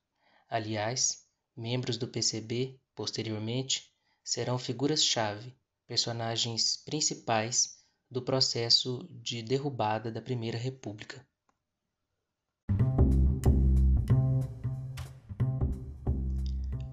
Aliás, 0.49 1.25
membros 1.57 1.97
do 1.97 2.09
PCB, 2.09 2.79
posteriormente, 2.95 3.92
serão 4.25 4.59
figuras-chave, 4.59 5.55
personagens 5.87 6.77
principais 6.77 7.79
do 8.11 8.23
processo 8.23 9.09
de 9.11 9.43
derrubada 9.43 10.11
da 10.11 10.21
Primeira 10.21 10.59
República. 10.59 11.27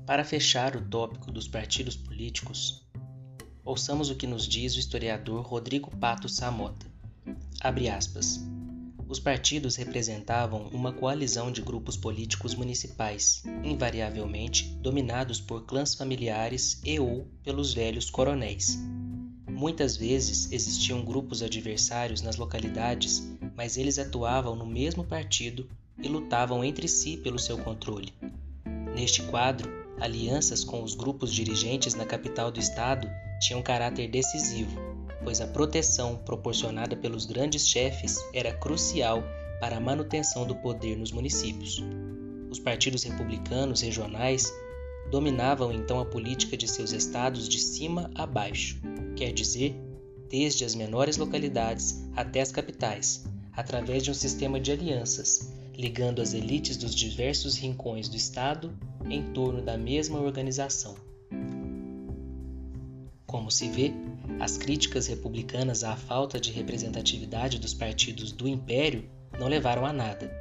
Para 0.05 0.25
fechar 0.25 0.75
o 0.75 0.89
tópico 0.89 1.31
dos 1.31 1.47
partidos 1.47 1.95
políticos, 1.95 2.83
ouçamos 3.63 4.09
o 4.09 4.15
que 4.15 4.25
nos 4.25 4.47
diz 4.47 4.75
o 4.75 4.79
historiador 4.79 5.45
Rodrigo 5.45 5.95
Pato 5.97 6.27
Samota. 6.27 6.91
Abre 7.61 7.89
aspas. 7.89 8.39
Os 9.09 9.19
partidos 9.19 9.75
representavam 9.75 10.67
uma 10.71 10.93
coalizão 10.93 11.51
de 11.51 11.63
grupos 11.63 11.97
políticos 11.97 12.53
municipais, 12.53 13.41
invariavelmente 13.63 14.65
dominados 14.83 15.41
por 15.41 15.65
clãs 15.65 15.95
familiares 15.95 16.79
e 16.85 16.99
ou 16.99 17.25
pelos 17.43 17.73
velhos 17.73 18.07
coronéis. 18.11 18.77
Muitas 19.49 19.97
vezes 19.97 20.51
existiam 20.51 21.03
grupos 21.03 21.41
adversários 21.41 22.21
nas 22.21 22.35
localidades, 22.35 23.27
mas 23.55 23.77
eles 23.77 23.97
atuavam 23.97 24.55
no 24.55 24.65
mesmo 24.65 25.03
partido 25.03 25.67
e 25.97 26.07
lutavam 26.07 26.63
entre 26.63 26.87
si 26.87 27.17
pelo 27.17 27.39
seu 27.39 27.57
controle. 27.57 28.13
Neste 28.93 29.23
quadro, 29.23 29.71
alianças 29.99 30.63
com 30.63 30.83
os 30.83 30.93
grupos 30.93 31.33
dirigentes 31.33 31.95
na 31.95 32.05
capital 32.05 32.51
do 32.51 32.59
estado 32.59 33.09
tinham 33.39 33.63
caráter 33.63 34.07
decisivo, 34.07 34.88
pois 35.29 35.41
a 35.41 35.45
proteção 35.45 36.15
proporcionada 36.15 36.95
pelos 36.95 37.27
grandes 37.27 37.67
chefes 37.67 38.17
era 38.33 38.51
crucial 38.51 39.23
para 39.59 39.77
a 39.77 39.79
manutenção 39.79 40.43
do 40.43 40.55
poder 40.55 40.97
nos 40.97 41.11
municípios. 41.11 41.83
Os 42.49 42.57
partidos 42.57 43.03
republicanos 43.03 43.81
regionais 43.81 44.51
dominavam 45.11 45.71
então 45.71 45.99
a 45.99 46.05
política 46.05 46.57
de 46.57 46.67
seus 46.67 46.93
estados 46.93 47.47
de 47.47 47.59
cima 47.59 48.09
a 48.15 48.25
baixo, 48.25 48.81
quer 49.15 49.31
dizer, 49.31 49.79
desde 50.27 50.65
as 50.65 50.73
menores 50.73 51.15
localidades 51.15 52.09
até 52.15 52.41
as 52.41 52.51
capitais, 52.51 53.23
através 53.55 54.03
de 54.03 54.09
um 54.09 54.15
sistema 54.15 54.59
de 54.59 54.71
alianças 54.71 55.53
ligando 55.77 56.23
as 56.23 56.33
elites 56.33 56.75
dos 56.75 56.95
diversos 56.95 57.55
rincões 57.55 58.09
do 58.09 58.17
Estado 58.17 58.75
em 59.07 59.31
torno 59.31 59.61
da 59.61 59.77
mesma 59.77 60.19
organização. 60.19 60.95
Como 63.29 63.51
se 63.51 63.69
vê, 63.69 63.93
as 64.39 64.57
críticas 64.57 65.05
republicanas 65.05 65.83
à 65.83 65.95
falta 65.95 66.39
de 66.39 66.51
representatividade 66.51 67.59
dos 67.59 67.75
partidos 67.75 68.31
do 68.31 68.47
Império 68.47 69.07
não 69.39 69.47
levaram 69.47 69.85
a 69.85 69.93
nada. 69.93 70.35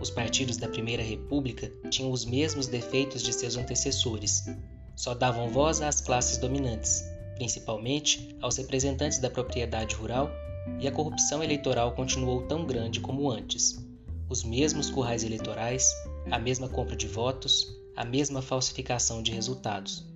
Os 0.00 0.08
partidos 0.08 0.56
da 0.56 0.66
Primeira 0.66 1.02
República 1.02 1.70
tinham 1.90 2.10
os 2.10 2.24
mesmos 2.24 2.66
defeitos 2.66 3.22
de 3.22 3.34
seus 3.34 3.58
antecessores, 3.58 4.46
só 4.96 5.12
davam 5.12 5.50
voz 5.50 5.82
às 5.82 6.00
classes 6.00 6.38
dominantes, 6.38 7.04
principalmente 7.34 8.34
aos 8.40 8.56
representantes 8.56 9.18
da 9.18 9.28
propriedade 9.28 9.94
rural, 9.94 10.30
e 10.80 10.88
a 10.88 10.92
corrupção 10.92 11.44
eleitoral 11.44 11.92
continuou 11.92 12.46
tão 12.46 12.64
grande 12.64 12.98
como 12.98 13.30
antes 13.30 13.78
os 14.30 14.42
mesmos 14.42 14.88
currais 14.88 15.22
eleitorais, 15.22 15.92
a 16.30 16.38
mesma 16.38 16.66
compra 16.66 16.96
de 16.96 17.06
votos, 17.06 17.76
a 17.94 18.06
mesma 18.06 18.40
falsificação 18.40 19.22
de 19.22 19.32
resultados. 19.32 20.10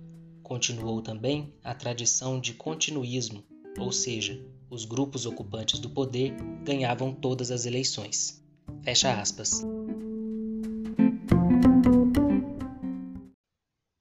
Continuou 0.47 1.01
também 1.01 1.53
a 1.61 1.75
tradição 1.75 2.39
de 2.39 2.53
continuismo, 2.53 3.43
ou 3.77 3.91
seja, 3.91 4.41
os 4.69 4.85
grupos 4.85 5.25
ocupantes 5.25 5.77
do 5.77 5.89
poder 5.89 6.33
ganhavam 6.63 7.13
todas 7.13 7.51
as 7.51 7.65
eleições. 7.65 8.41
Fecha 8.81 9.19
aspas. 9.19 9.61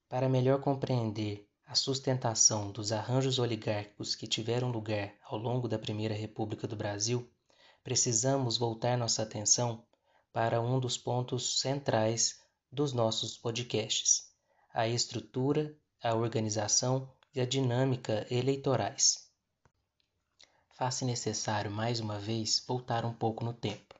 Para 0.09 0.29
melhor 0.29 0.61
compreender 0.61 1.49
a 1.67 1.75
sustentação 1.75 2.71
dos 2.71 2.93
arranjos 2.93 3.41
oligárquicos 3.41 4.15
que 4.15 4.29
tiveram 4.29 4.71
lugar 4.71 5.17
ao 5.25 5.37
longo 5.37 5.67
da 5.67 5.81
Primeira 5.81 6.15
República 6.15 6.69
do 6.69 6.77
Brasil, 6.77 7.29
precisamos 7.83 8.57
voltar 8.57 8.97
nossa 8.97 9.25
atenção 9.25 9.85
para 10.33 10.61
um 10.61 10.79
dos 10.79 10.97
pontos 10.97 11.59
centrais 11.59 12.41
dos 12.71 12.93
nossos 12.93 13.37
podcasts: 13.37 14.31
a 14.73 14.87
estrutura, 14.87 15.77
a 16.03 16.15
organização 16.15 17.11
e 17.35 17.41
a 17.41 17.47
dinâmica 17.47 18.27
eleitorais. 18.31 19.31
Faz-se 20.77 21.05
necessário, 21.05 21.71
mais 21.71 22.01
uma 22.01 22.19
vez, 22.19 22.63
voltar 22.67 23.05
um 23.05 23.13
pouco 23.13 23.45
no 23.45 23.53
tempo. 23.53 23.95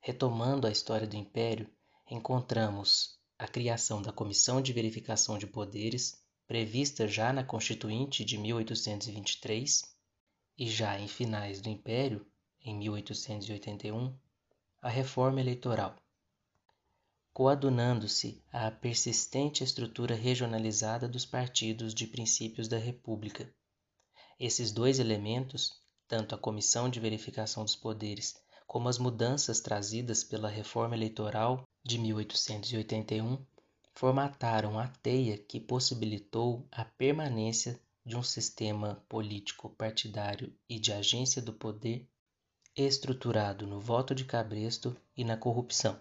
Retomando 0.00 0.66
a 0.66 0.70
história 0.70 1.06
do 1.06 1.16
Império, 1.16 1.70
encontramos 2.10 3.18
a 3.38 3.48
criação 3.48 4.02
da 4.02 4.12
Comissão 4.12 4.60
de 4.60 4.72
Verificação 4.72 5.38
de 5.38 5.46
Poderes, 5.46 6.22
prevista 6.46 7.08
já 7.08 7.32
na 7.32 7.42
Constituinte 7.42 8.24
de 8.24 8.36
1823, 8.36 9.82
e 10.58 10.68
já 10.68 10.98
em 10.98 11.08
finais 11.08 11.60
do 11.60 11.68
Império, 11.68 12.26
em 12.60 12.76
1881, 12.76 14.16
a 14.80 14.88
reforma 14.88 15.40
eleitoral, 15.40 15.96
coadunando-se 17.34 18.40
à 18.52 18.70
persistente 18.70 19.64
estrutura 19.64 20.14
regionalizada 20.14 21.08
dos 21.08 21.26
partidos 21.26 21.92
de 21.92 22.06
princípios 22.06 22.68
da 22.68 22.78
República. 22.78 23.52
Esses 24.38 24.70
dois 24.70 25.00
elementos, 25.00 25.72
tanto 26.06 26.36
a 26.36 26.38
Comissão 26.38 26.88
de 26.88 27.00
Verificação 27.00 27.64
dos 27.64 27.74
Poderes 27.74 28.36
como 28.68 28.88
as 28.88 28.98
mudanças 28.98 29.58
trazidas 29.58 30.22
pela 30.22 30.48
reforma 30.48 30.94
eleitoral 30.94 31.64
de 31.84 31.98
1881, 31.98 33.44
formataram 33.92 34.78
a 34.78 34.86
teia 34.86 35.36
que 35.36 35.58
possibilitou 35.58 36.64
a 36.70 36.84
permanência 36.84 37.80
de 38.06 38.16
um 38.16 38.22
sistema 38.22 39.04
político 39.08 39.70
partidário 39.70 40.54
e 40.68 40.78
de 40.78 40.92
agência 40.92 41.42
do 41.42 41.52
poder 41.52 42.08
estruturado 42.76 43.66
no 43.66 43.80
voto 43.80 44.14
de 44.14 44.24
cabresto 44.24 44.96
e 45.16 45.24
na 45.24 45.36
corrupção. 45.36 45.98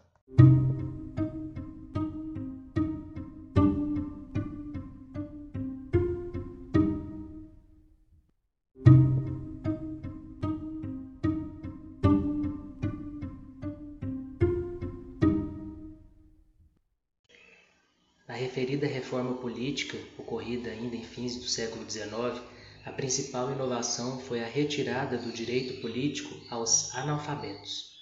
Política, 19.64 19.98
ocorrida 20.18 20.72
ainda 20.72 20.94
em 20.94 21.06
fins 21.06 21.38
do 21.38 21.48
século 21.48 21.90
XIX, 21.90 22.44
a 22.84 22.92
principal 22.92 23.50
inovação 23.50 24.20
foi 24.20 24.44
a 24.44 24.46
retirada 24.46 25.18
do 25.18 25.32
direito 25.32 25.80
político 25.80 26.36
aos 26.50 26.94
analfabetos. 26.94 27.94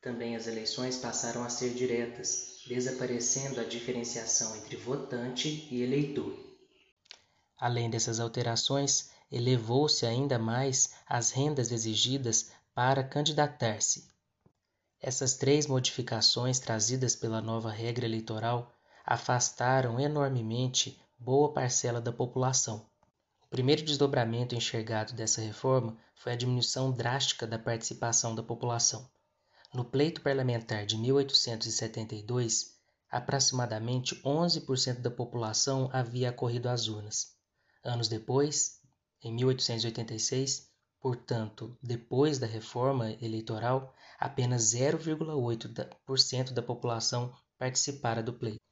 Também 0.00 0.34
as 0.34 0.46
eleições 0.46 0.96
passaram 0.96 1.44
a 1.44 1.50
ser 1.50 1.74
diretas, 1.74 2.62
desaparecendo 2.66 3.60
a 3.60 3.64
diferenciação 3.64 4.56
entre 4.56 4.76
votante 4.76 5.68
e 5.70 5.82
eleitor. 5.82 6.34
Além 7.58 7.90
dessas 7.90 8.18
alterações, 8.18 9.10
elevou-se 9.30 10.06
ainda 10.06 10.38
mais 10.38 10.94
as 11.06 11.30
rendas 11.30 11.72
exigidas 11.72 12.52
para 12.74 13.04
candidatar-se. 13.04 14.08
Essas 14.98 15.34
três 15.34 15.66
modificações 15.66 16.58
trazidas 16.58 17.14
pela 17.14 17.42
nova 17.42 17.70
regra 17.70 18.06
eleitoral 18.06 18.72
afastaram 19.06 20.00
enormemente 20.00 21.00
boa 21.18 21.52
parcela 21.52 22.00
da 22.00 22.12
população 22.12 22.84
o 23.46 23.48
primeiro 23.48 23.84
desdobramento 23.84 24.56
enxergado 24.56 25.12
dessa 25.12 25.40
reforma 25.40 25.96
foi 26.16 26.32
a 26.32 26.36
diminuição 26.36 26.90
drástica 26.90 27.46
da 27.46 27.56
participação 27.56 28.34
da 28.34 28.42
população. 28.42 29.08
No 29.72 29.84
pleito 29.84 30.20
parlamentar 30.20 30.84
de 30.84 30.96
1872, 30.96 32.76
aproximadamente 33.08 34.20
11% 34.22 35.00
da 35.00 35.12
população 35.12 35.88
havia 35.92 36.30
acorrido 36.30 36.68
às 36.68 36.88
urnas. 36.88 37.36
Anos 37.84 38.08
depois, 38.08 38.80
em 39.22 39.32
1886, 39.32 40.68
portanto, 41.00 41.78
depois 41.80 42.40
da 42.40 42.48
reforma 42.48 43.12
eleitoral, 43.22 43.94
apenas 44.18 44.74
0,8% 44.74 46.52
da 46.52 46.62
população 46.62 47.32
participara 47.56 48.24
do 48.24 48.32
pleito. 48.32 48.65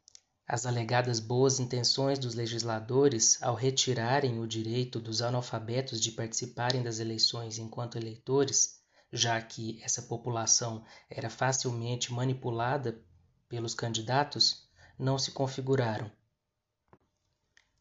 As 0.46 0.66
alegadas 0.66 1.20
boas 1.20 1.58
intenções 1.58 2.18
dos 2.18 2.34
legisladores 2.34 3.42
ao 3.42 3.54
retirarem 3.54 4.38
o 4.38 4.46
direito 4.46 5.00
dos 5.00 5.22
analfabetos 5.22 5.98
de 5.98 6.12
participarem 6.12 6.82
das 6.82 6.98
eleições 6.98 7.58
enquanto 7.58 7.96
eleitores, 7.96 8.78
já 9.10 9.40
que 9.40 9.80
essa 9.82 10.02
população 10.02 10.84
era 11.08 11.30
facilmente 11.30 12.12
manipulada 12.12 13.00
pelos 13.48 13.72
candidatos, 13.72 14.68
não 14.98 15.18
se 15.18 15.32
configuraram. 15.32 16.10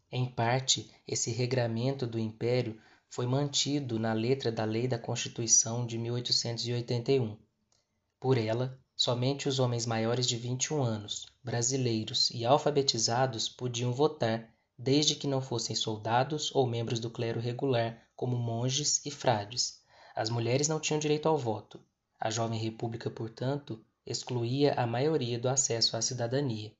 Em 0.09 0.25
parte, 0.29 0.89
esse 1.05 1.31
regramento 1.31 2.07
do 2.07 2.17
Império 2.19 2.79
foi 3.09 3.27
mantido 3.27 3.99
na 3.99 4.13
letra 4.13 4.51
da 4.51 4.63
Lei 4.63 4.87
da 4.87 4.97
Constituição 4.97 5.85
de 5.85 5.97
1881. 5.97 7.37
Por 8.19 8.37
ela, 8.37 8.79
somente 8.95 9.49
os 9.49 9.59
homens 9.59 9.85
maiores 9.85 10.27
de 10.27 10.37
21 10.37 10.83
anos, 10.83 11.25
brasileiros 11.43 12.29
e 12.31 12.45
alfabetizados 12.45 13.49
podiam 13.49 13.91
votar, 13.91 14.53
desde 14.77 15.15
que 15.15 15.27
não 15.27 15.41
fossem 15.41 15.75
soldados 15.75 16.53
ou 16.55 16.67
membros 16.67 16.99
do 16.99 17.09
clero 17.09 17.39
regular, 17.39 18.01
como 18.15 18.35
monges 18.35 19.05
e 19.05 19.11
frades. 19.11 19.81
As 20.15 20.29
mulheres 20.29 20.67
não 20.67 20.79
tinham 20.79 20.99
direito 20.99 21.27
ao 21.27 21.37
voto. 21.37 21.79
A 22.19 22.29
jovem 22.29 22.59
república, 22.59 23.09
portanto, 23.09 23.83
excluía 24.05 24.73
a 24.75 24.85
maioria 24.85 25.39
do 25.39 25.49
acesso 25.49 25.97
à 25.97 26.01
cidadania. 26.01 26.71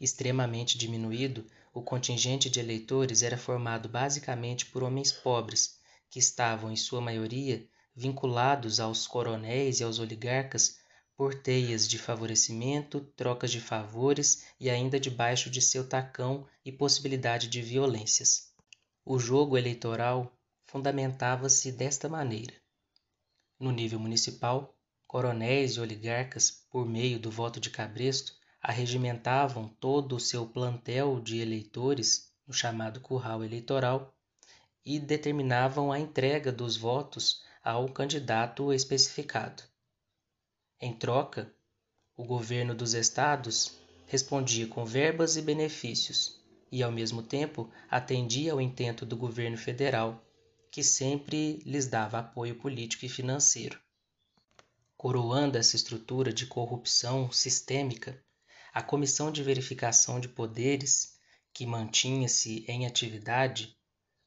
Extremamente 0.00 0.78
diminuído, 0.78 1.44
o 1.74 1.82
contingente 1.82 2.48
de 2.48 2.60
eleitores 2.60 3.22
era 3.22 3.36
formado 3.36 3.88
basicamente 3.88 4.66
por 4.66 4.82
homens 4.82 5.12
pobres, 5.12 5.78
que 6.10 6.18
estavam, 6.18 6.70
em 6.70 6.76
sua 6.76 7.00
maioria, 7.00 7.68
vinculados 7.94 8.78
aos 8.78 9.06
coronéis 9.06 9.80
e 9.80 9.84
aos 9.84 9.98
oligarcas 9.98 10.77
por 11.18 11.34
teias 11.34 11.88
de 11.88 11.98
favorecimento, 11.98 13.00
trocas 13.16 13.50
de 13.50 13.60
favores 13.60 14.46
e 14.60 14.70
ainda 14.70 15.00
debaixo 15.00 15.50
de 15.50 15.60
seu 15.60 15.84
tacão 15.84 16.46
e 16.64 16.70
possibilidade 16.70 17.48
de 17.48 17.60
violências. 17.60 18.52
O 19.04 19.18
jogo 19.18 19.58
eleitoral 19.58 20.32
fundamentava-se 20.66 21.72
desta 21.72 22.08
maneira. 22.08 22.54
No 23.58 23.72
nível 23.72 23.98
municipal, 23.98 24.72
coronéis 25.08 25.72
e 25.72 25.80
oligarcas, 25.80 26.64
por 26.70 26.86
meio 26.86 27.18
do 27.18 27.32
voto 27.32 27.58
de 27.58 27.68
cabresto, 27.68 28.32
arregimentavam 28.62 29.68
todo 29.80 30.14
o 30.14 30.20
seu 30.20 30.46
plantel 30.46 31.20
de 31.20 31.40
eleitores 31.40 32.32
no 32.46 32.54
chamado 32.54 33.00
curral 33.00 33.42
eleitoral 33.42 34.14
e 34.84 35.00
determinavam 35.00 35.90
a 35.90 35.98
entrega 35.98 36.52
dos 36.52 36.76
votos 36.76 37.42
ao 37.60 37.88
candidato 37.88 38.72
especificado. 38.72 39.64
Em 40.80 40.92
troca, 40.92 41.52
o 42.16 42.24
governo 42.24 42.72
dos 42.72 42.94
estados 42.94 43.76
respondia 44.06 44.66
com 44.68 44.84
verbas 44.84 45.36
e 45.36 45.42
benefícios 45.42 46.40
e, 46.70 46.84
ao 46.84 46.92
mesmo 46.92 47.20
tempo, 47.20 47.68
atendia 47.90 48.52
ao 48.52 48.60
intento 48.60 49.04
do 49.04 49.16
governo 49.16 49.56
federal, 49.56 50.24
que 50.70 50.84
sempre 50.84 51.60
lhes 51.66 51.88
dava 51.88 52.20
apoio 52.20 52.54
político 52.54 53.04
e 53.04 53.08
financeiro. 53.08 53.80
Coroando 54.96 55.58
essa 55.58 55.74
estrutura 55.74 56.32
de 56.32 56.46
corrupção 56.46 57.30
sistêmica, 57.32 58.22
a 58.72 58.80
Comissão 58.80 59.32
de 59.32 59.42
Verificação 59.42 60.20
de 60.20 60.28
Poderes, 60.28 61.18
que 61.52 61.66
mantinha-se 61.66 62.64
em 62.68 62.86
atividade, 62.86 63.76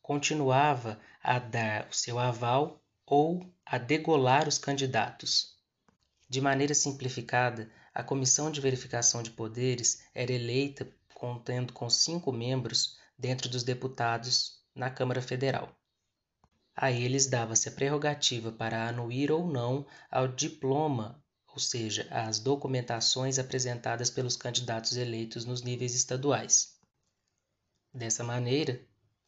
continuava 0.01 0.99
a 1.23 1.39
dar 1.39 1.87
o 1.89 1.93
seu 1.93 2.19
aval 2.19 2.83
ou 3.05 3.49
a 3.65 3.77
degolar 3.77 4.49
os 4.49 4.57
candidatos. 4.57 5.60
De 6.31 6.39
maneira 6.39 6.73
simplificada, 6.73 7.69
a 7.93 8.01
Comissão 8.01 8.49
de 8.49 8.61
Verificação 8.61 9.21
de 9.21 9.31
Poderes 9.31 10.01
era 10.15 10.31
eleita 10.31 10.89
contendo 11.13 11.73
com 11.73 11.89
cinco 11.89 12.31
membros 12.31 12.97
dentro 13.19 13.49
dos 13.49 13.63
deputados 13.63 14.63
na 14.73 14.89
Câmara 14.89 15.21
Federal. 15.21 15.77
A 16.73 16.89
eles 16.89 17.27
dava-se 17.27 17.67
a 17.67 17.71
prerrogativa 17.73 18.49
para 18.49 18.87
anuir 18.87 19.29
ou 19.29 19.45
não 19.45 19.85
ao 20.09 20.25
diploma 20.25 21.21
ou 21.47 21.59
seja, 21.59 22.07
as 22.09 22.39
documentações 22.39 23.37
apresentadas 23.37 24.09
pelos 24.09 24.37
candidatos 24.37 24.95
eleitos 24.95 25.43
nos 25.43 25.61
níveis 25.61 25.93
estaduais. 25.93 26.79
Dessa 27.93 28.23
maneira, 28.23 28.81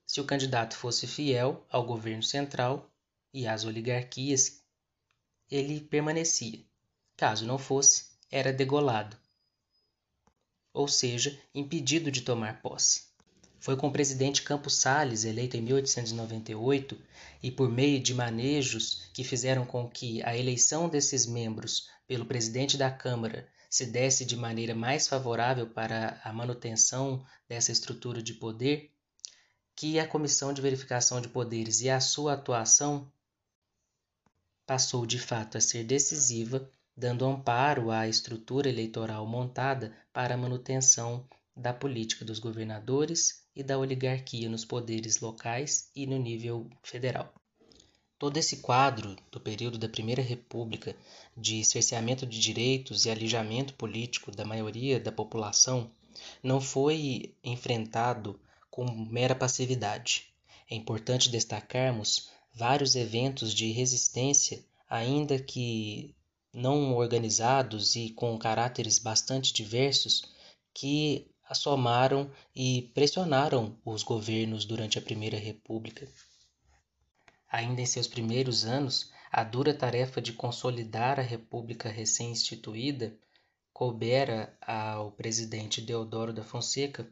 se 0.05 0.21
o 0.21 0.25
candidato 0.25 0.77
fosse 0.77 1.05
fiel 1.05 1.67
ao 1.69 1.85
governo 1.85 2.23
central 2.23 2.89
e 3.33 3.45
às 3.45 3.65
oligarquias, 3.65 4.63
ele 5.51 5.81
permanecia. 5.81 6.65
Caso 7.23 7.45
não 7.45 7.57
fosse, 7.57 8.07
era 8.29 8.51
degolado, 8.51 9.15
ou 10.73 10.89
seja, 10.89 11.39
impedido 11.55 12.11
de 12.11 12.19
tomar 12.19 12.61
posse. 12.61 13.03
Foi 13.61 13.77
com 13.77 13.87
o 13.87 13.91
presidente 13.93 14.41
Campos 14.41 14.75
Salles, 14.75 15.23
eleito 15.23 15.55
em 15.55 15.61
1898, 15.61 16.99
e 17.41 17.49
por 17.49 17.71
meio 17.71 18.01
de 18.01 18.13
manejos 18.13 19.09
que 19.13 19.23
fizeram 19.23 19.65
com 19.65 19.89
que 19.89 20.21
a 20.23 20.35
eleição 20.35 20.89
desses 20.89 21.25
membros 21.25 21.87
pelo 22.05 22.25
presidente 22.25 22.75
da 22.75 22.91
Câmara 22.91 23.47
se 23.69 23.85
desse 23.85 24.25
de 24.25 24.35
maneira 24.35 24.75
mais 24.75 25.07
favorável 25.07 25.65
para 25.65 26.19
a 26.25 26.33
manutenção 26.33 27.25
dessa 27.47 27.71
estrutura 27.71 28.21
de 28.21 28.33
poder, 28.33 28.91
que 29.77 29.97
a 29.97 30.05
Comissão 30.05 30.51
de 30.51 30.61
Verificação 30.61 31.21
de 31.21 31.29
Poderes 31.29 31.79
e 31.79 31.89
a 31.89 32.01
sua 32.01 32.33
atuação 32.33 33.09
passou 34.65 35.05
de 35.05 35.19
fato 35.19 35.57
a 35.57 35.61
ser 35.61 35.85
decisiva, 35.85 36.69
dando 36.95 37.25
amparo 37.25 37.89
à 37.89 38.07
estrutura 38.07 38.69
eleitoral 38.69 39.25
montada 39.25 39.95
para 40.11 40.35
a 40.35 40.37
manutenção 40.37 41.25
da 41.55 41.73
política 41.73 42.23
dos 42.23 42.39
governadores 42.39 43.43
e 43.55 43.63
da 43.63 43.77
oligarquia 43.77 44.49
nos 44.49 44.65
poderes 44.65 45.19
locais 45.19 45.89
e 45.95 46.05
no 46.07 46.17
nível 46.17 46.69
federal. 46.83 47.33
Todo 48.17 48.37
esse 48.37 48.57
quadro 48.57 49.15
do 49.31 49.39
período 49.39 49.77
da 49.77 49.89
Primeira 49.89 50.21
República 50.21 50.95
de 51.35 51.63
cerceamento 51.65 52.25
de 52.25 52.39
direitos 52.39 53.05
e 53.05 53.09
alijamento 53.11 53.73
político 53.73 54.31
da 54.31 54.45
maioria 54.45 54.99
da 54.99 55.11
população 55.11 55.91
não 56.41 56.61
foi 56.61 57.35
enfrentado 57.43 58.39
com 58.69 58.85
mera 58.91 59.35
passividade. 59.35 60.33
É 60.69 60.75
importante 60.75 61.29
destacarmos 61.29 62.29
vários 62.53 62.95
eventos 62.95 63.53
de 63.53 63.71
resistência, 63.71 64.63
ainda 64.89 65.37
que 65.37 66.15
não 66.53 66.95
organizados 66.95 67.95
e 67.95 68.11
com 68.11 68.37
caráteres 68.37 68.99
bastante 68.99 69.51
diversos, 69.51 70.31
que 70.73 71.27
assomaram 71.49 72.31
e 72.55 72.91
pressionaram 72.93 73.77
os 73.83 74.03
governos 74.03 74.65
durante 74.65 74.99
a 74.99 75.01
Primeira 75.01 75.37
República. 75.37 76.07
Ainda 77.51 77.81
em 77.81 77.85
seus 77.85 78.07
primeiros 78.07 78.65
anos, 78.65 79.11
a 79.31 79.43
dura 79.43 79.73
tarefa 79.73 80.21
de 80.21 80.33
consolidar 80.33 81.19
a 81.19 81.23
República 81.23 81.89
recém-instituída 81.89 83.17
coubera 83.73 84.55
ao 84.61 85.11
presidente 85.11 85.81
Deodoro 85.81 86.31
da 86.31 86.43
Fonseca, 86.43 87.11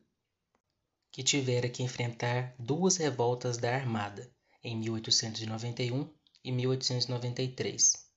que 1.12 1.24
tivera 1.24 1.68
que 1.68 1.84
enfrentar 1.84 2.56
duas 2.58 2.98
revoltas 2.98 3.58
da 3.58 3.74
Armada, 3.74 4.32
em 4.64 4.78
1891 4.78 6.08
e 6.44 6.52
1893. 6.52 8.11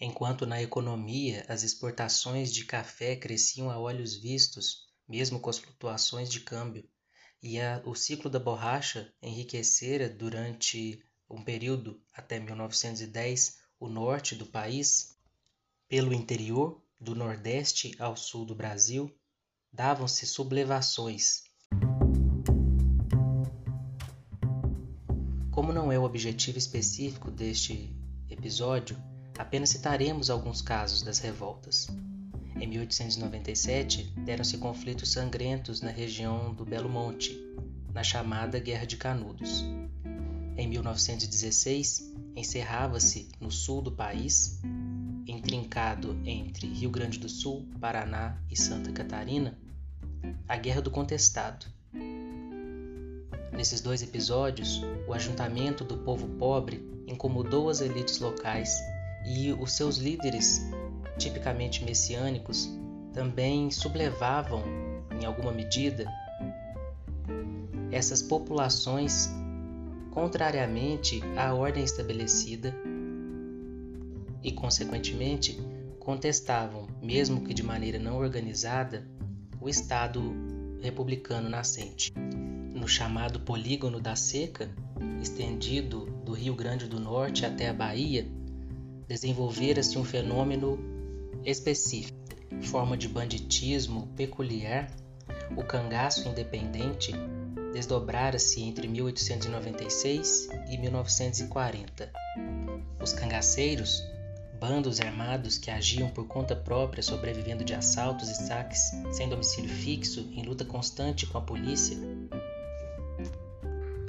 Enquanto 0.00 0.46
na 0.46 0.62
economia 0.62 1.44
as 1.48 1.64
exportações 1.64 2.52
de 2.52 2.64
café 2.64 3.16
cresciam 3.16 3.68
a 3.68 3.80
olhos 3.80 4.14
vistos, 4.14 4.86
mesmo 5.08 5.40
com 5.40 5.50
as 5.50 5.58
flutuações 5.58 6.28
de 6.28 6.38
câmbio, 6.38 6.88
e 7.42 7.60
a, 7.60 7.82
o 7.84 7.96
ciclo 7.96 8.30
da 8.30 8.38
borracha 8.38 9.12
enriquecera 9.20 10.08
durante 10.08 11.02
um 11.28 11.42
período 11.42 12.00
até 12.14 12.38
1910 12.38 13.58
o 13.80 13.88
norte 13.88 14.36
do 14.36 14.46
país, 14.46 15.16
pelo 15.88 16.12
interior, 16.12 16.80
do 17.00 17.16
nordeste 17.16 17.94
ao 17.98 18.16
sul 18.16 18.44
do 18.44 18.54
Brasil, 18.54 19.12
davam-se 19.72 20.26
sublevações. 20.26 21.42
Como 25.50 25.72
não 25.72 25.90
é 25.90 25.98
o 25.98 26.04
objetivo 26.04 26.56
específico 26.56 27.32
deste 27.32 27.92
episódio, 28.28 28.96
Apenas 29.38 29.70
citaremos 29.70 30.30
alguns 30.30 30.60
casos 30.60 31.02
das 31.02 31.20
revoltas. 31.20 31.86
Em 32.56 32.66
1897, 32.66 34.12
deram-se 34.16 34.58
conflitos 34.58 35.12
sangrentos 35.12 35.80
na 35.80 35.92
região 35.92 36.52
do 36.52 36.64
Belo 36.64 36.88
Monte, 36.88 37.38
na 37.94 38.02
chamada 38.02 38.58
Guerra 38.58 38.84
de 38.84 38.96
Canudos. 38.96 39.64
Em 40.56 40.66
1916, 40.66 42.12
encerrava-se 42.34 43.28
no 43.40 43.48
sul 43.48 43.80
do 43.80 43.92
país, 43.92 44.60
intrincado 45.24 46.20
entre 46.24 46.66
Rio 46.66 46.90
Grande 46.90 47.20
do 47.20 47.28
Sul, 47.28 47.64
Paraná 47.80 48.36
e 48.50 48.56
Santa 48.56 48.90
Catarina, 48.90 49.56
a 50.48 50.56
Guerra 50.56 50.82
do 50.82 50.90
Contestado. 50.90 51.64
Nesses 53.52 53.80
dois 53.80 54.02
episódios, 54.02 54.82
o 55.06 55.14
ajuntamento 55.14 55.84
do 55.84 55.98
povo 55.98 56.26
pobre 56.26 56.84
incomodou 57.06 57.70
as 57.70 57.80
elites 57.80 58.18
locais 58.18 58.76
e 59.28 59.52
os 59.52 59.72
seus 59.72 59.98
líderes, 59.98 60.62
tipicamente 61.18 61.84
messiânicos, 61.84 62.68
também 63.12 63.70
sublevavam, 63.70 64.62
em 65.20 65.26
alguma 65.26 65.52
medida, 65.52 66.06
essas 67.90 68.22
populações 68.22 69.30
contrariamente 70.10 71.20
à 71.36 71.52
ordem 71.52 71.84
estabelecida 71.84 72.74
e, 74.42 74.50
consequentemente, 74.52 75.60
contestavam, 75.98 76.86
mesmo 77.02 77.42
que 77.42 77.52
de 77.52 77.62
maneira 77.62 77.98
não 77.98 78.16
organizada, 78.16 79.06
o 79.60 79.68
estado 79.68 80.34
republicano 80.80 81.48
nascente. 81.48 82.12
No 82.74 82.88
chamado 82.88 83.40
Polígono 83.40 84.00
da 84.00 84.16
Seca, 84.16 84.70
estendido 85.20 86.06
do 86.24 86.32
Rio 86.32 86.54
Grande 86.54 86.86
do 86.86 86.98
Norte 86.98 87.44
até 87.44 87.68
a 87.68 87.74
Bahia, 87.74 88.26
desenvolvera-se 89.08 89.98
um 89.98 90.04
fenômeno 90.04 90.78
específico, 91.44 92.18
forma 92.62 92.96
de 92.96 93.08
banditismo 93.08 94.06
peculiar. 94.14 94.94
O 95.56 95.64
cangaço 95.64 96.28
independente 96.28 97.12
desdobrara-se 97.72 98.62
entre 98.62 98.86
1896 98.86 100.48
e 100.68 100.76
1940. 100.76 102.12
Os 103.02 103.12
cangaceiros 103.12 104.02
bandos 104.60 105.00
armados 105.00 105.56
que 105.56 105.70
agiam 105.70 106.10
por 106.10 106.26
conta 106.26 106.54
própria, 106.54 107.02
sobrevivendo 107.02 107.64
de 107.64 107.74
assaltos 107.74 108.28
e 108.28 108.34
saques, 108.34 108.90
sem 109.12 109.28
domicílio 109.28 109.70
fixo, 109.70 110.28
em 110.32 110.42
luta 110.42 110.64
constante 110.64 111.26
com 111.26 111.38
a 111.38 111.40
polícia, 111.40 111.96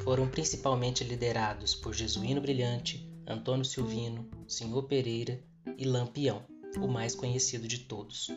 foram 0.03 0.27
principalmente 0.27 1.03
liderados 1.03 1.75
por 1.75 1.93
Jesuíno 1.93 2.41
Brilhante, 2.41 3.08
Antônio 3.29 3.63
Silvino, 3.63 4.27
Senhor 4.47 4.81
Pereira 4.83 5.39
e 5.77 5.85
Lampião, 5.85 6.41
o 6.81 6.87
mais 6.87 7.13
conhecido 7.13 7.67
de 7.67 7.81
todos. 7.81 8.31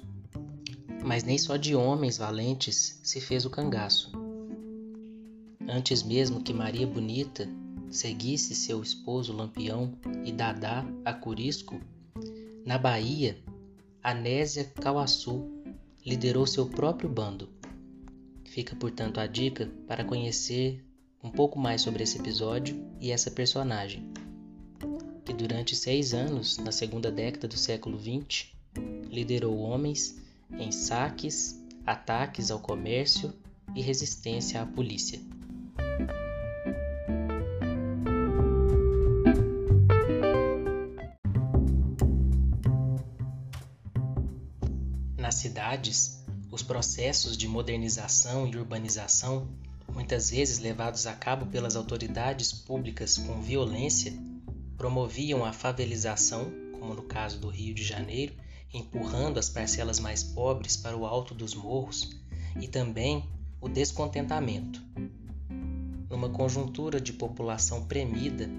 Mas 1.02 1.24
nem 1.24 1.38
só 1.38 1.56
de 1.56 1.74
homens 1.74 2.18
valentes 2.18 3.00
se 3.02 3.18
fez 3.18 3.46
o 3.46 3.50
cangaço. 3.50 4.12
Antes 5.66 6.02
mesmo 6.02 6.42
que 6.42 6.52
Maria 6.52 6.86
Bonita 6.86 7.48
seguisse 7.90 8.54
seu 8.54 8.82
esposo 8.82 9.32
Lampião 9.32 9.94
e 10.24 10.30
Dadá 10.30 10.84
a 11.06 11.14
Curisco, 11.14 11.80
na 12.64 12.76
Bahia, 12.76 13.42
Anésia 14.02 14.64
Cauaçu 14.64 15.48
liderou 16.04 16.46
seu 16.46 16.66
próprio 16.66 17.08
bando. 17.08 17.48
Fica, 18.44 18.76
portanto, 18.76 19.18
a 19.18 19.26
dica 19.26 19.72
para 19.88 20.04
conhecer 20.04 20.84
um 21.24 21.30
pouco 21.30 21.58
mais 21.58 21.80
sobre 21.80 22.02
esse 22.02 22.18
episódio 22.18 22.84
e 23.00 23.10
essa 23.10 23.30
personagem, 23.30 24.06
que 25.32 25.38
durante 25.38 25.74
seis 25.74 26.12
anos, 26.12 26.58
na 26.58 26.70
segunda 26.70 27.10
década 27.10 27.48
do 27.48 27.56
século 27.56 27.98
XX, 27.98 28.48
liderou 29.10 29.58
homens 29.60 30.14
em 30.58 30.70
saques, 30.70 31.58
ataques 31.86 32.50
ao 32.50 32.60
comércio 32.60 33.32
e 33.74 33.80
resistência 33.80 34.60
à 34.60 34.66
polícia. 34.66 35.18
cidades, 45.32 46.22
os 46.52 46.62
processos 46.62 47.36
de 47.38 47.48
modernização 47.48 48.46
e 48.46 48.56
urbanização, 48.56 49.48
muitas 49.92 50.30
vezes 50.30 50.58
levados 50.58 51.06
a 51.06 51.14
cabo 51.14 51.46
pelas 51.46 51.74
autoridades 51.74 52.52
públicas 52.52 53.16
com 53.16 53.40
violência, 53.40 54.12
promoviam 54.82 55.44
a 55.44 55.52
favelização, 55.52 56.52
como 56.72 56.92
no 56.92 57.04
caso 57.04 57.38
do 57.38 57.48
Rio 57.48 57.72
de 57.72 57.84
Janeiro, 57.84 58.34
empurrando 58.74 59.38
as 59.38 59.48
parcelas 59.48 60.00
mais 60.00 60.24
pobres 60.24 60.76
para 60.76 60.96
o 60.96 61.06
alto 61.06 61.36
dos 61.36 61.54
morros, 61.54 62.10
e 62.60 62.66
também 62.66 63.24
o 63.60 63.68
descontentamento. 63.68 64.82
Numa 66.10 66.30
conjuntura 66.30 67.00
de 67.00 67.12
população 67.12 67.84
premida, 67.84 68.50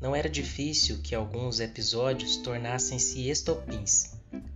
não 0.00 0.16
era 0.16 0.30
difícil 0.30 1.02
que 1.02 1.14
alguns 1.14 1.60
episódios 1.60 2.38
tornassem-se 2.38 3.28
estopins 3.28 4.14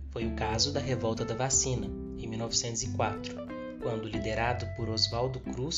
foi 0.09 0.25
o 0.25 0.35
caso 0.35 0.73
da 0.73 0.79
Revolta 0.79 1.23
da 1.23 1.35
Vacina, 1.35 1.85
em 2.17 2.25
1904, 2.25 3.35
quando, 3.79 4.07
liderado 4.07 4.65
por 4.75 4.89
Oswaldo 4.89 5.39
Cruz, 5.39 5.77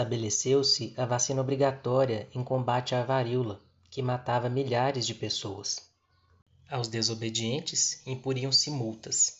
estabeleceu-se 0.00 0.94
a 0.96 1.04
vacina 1.04 1.42
obrigatória 1.42 2.26
em 2.34 2.42
combate 2.42 2.94
à 2.94 3.04
varíola, 3.04 3.60
que 3.90 4.00
matava 4.00 4.48
milhares 4.48 5.06
de 5.06 5.14
pessoas. 5.14 5.90
Aos 6.70 6.88
desobedientes 6.88 8.00
imporiam-se 8.06 8.70
multas. 8.70 9.36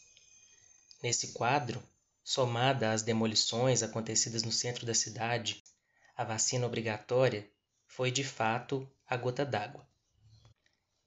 Nesse 1.02 1.28
quadro, 1.28 1.82
somada 2.22 2.92
às 2.92 3.00
demolições 3.00 3.82
acontecidas 3.82 4.42
no 4.42 4.52
centro 4.52 4.84
da 4.84 4.92
cidade, 4.92 5.64
a 6.14 6.24
vacina 6.24 6.66
obrigatória 6.66 7.48
foi 7.86 8.10
de 8.10 8.22
fato 8.22 8.86
a 9.08 9.16
gota 9.16 9.46
d'água. 9.46 9.88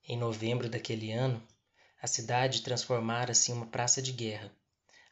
Em 0.03 0.17
novembro 0.17 0.67
daquele 0.67 1.11
ano, 1.11 1.41
a 2.01 2.07
cidade 2.07 2.63
transformara-se 2.63 3.51
em 3.51 3.53
uma 3.53 3.67
praça 3.67 4.01
de 4.01 4.11
guerra. 4.13 4.51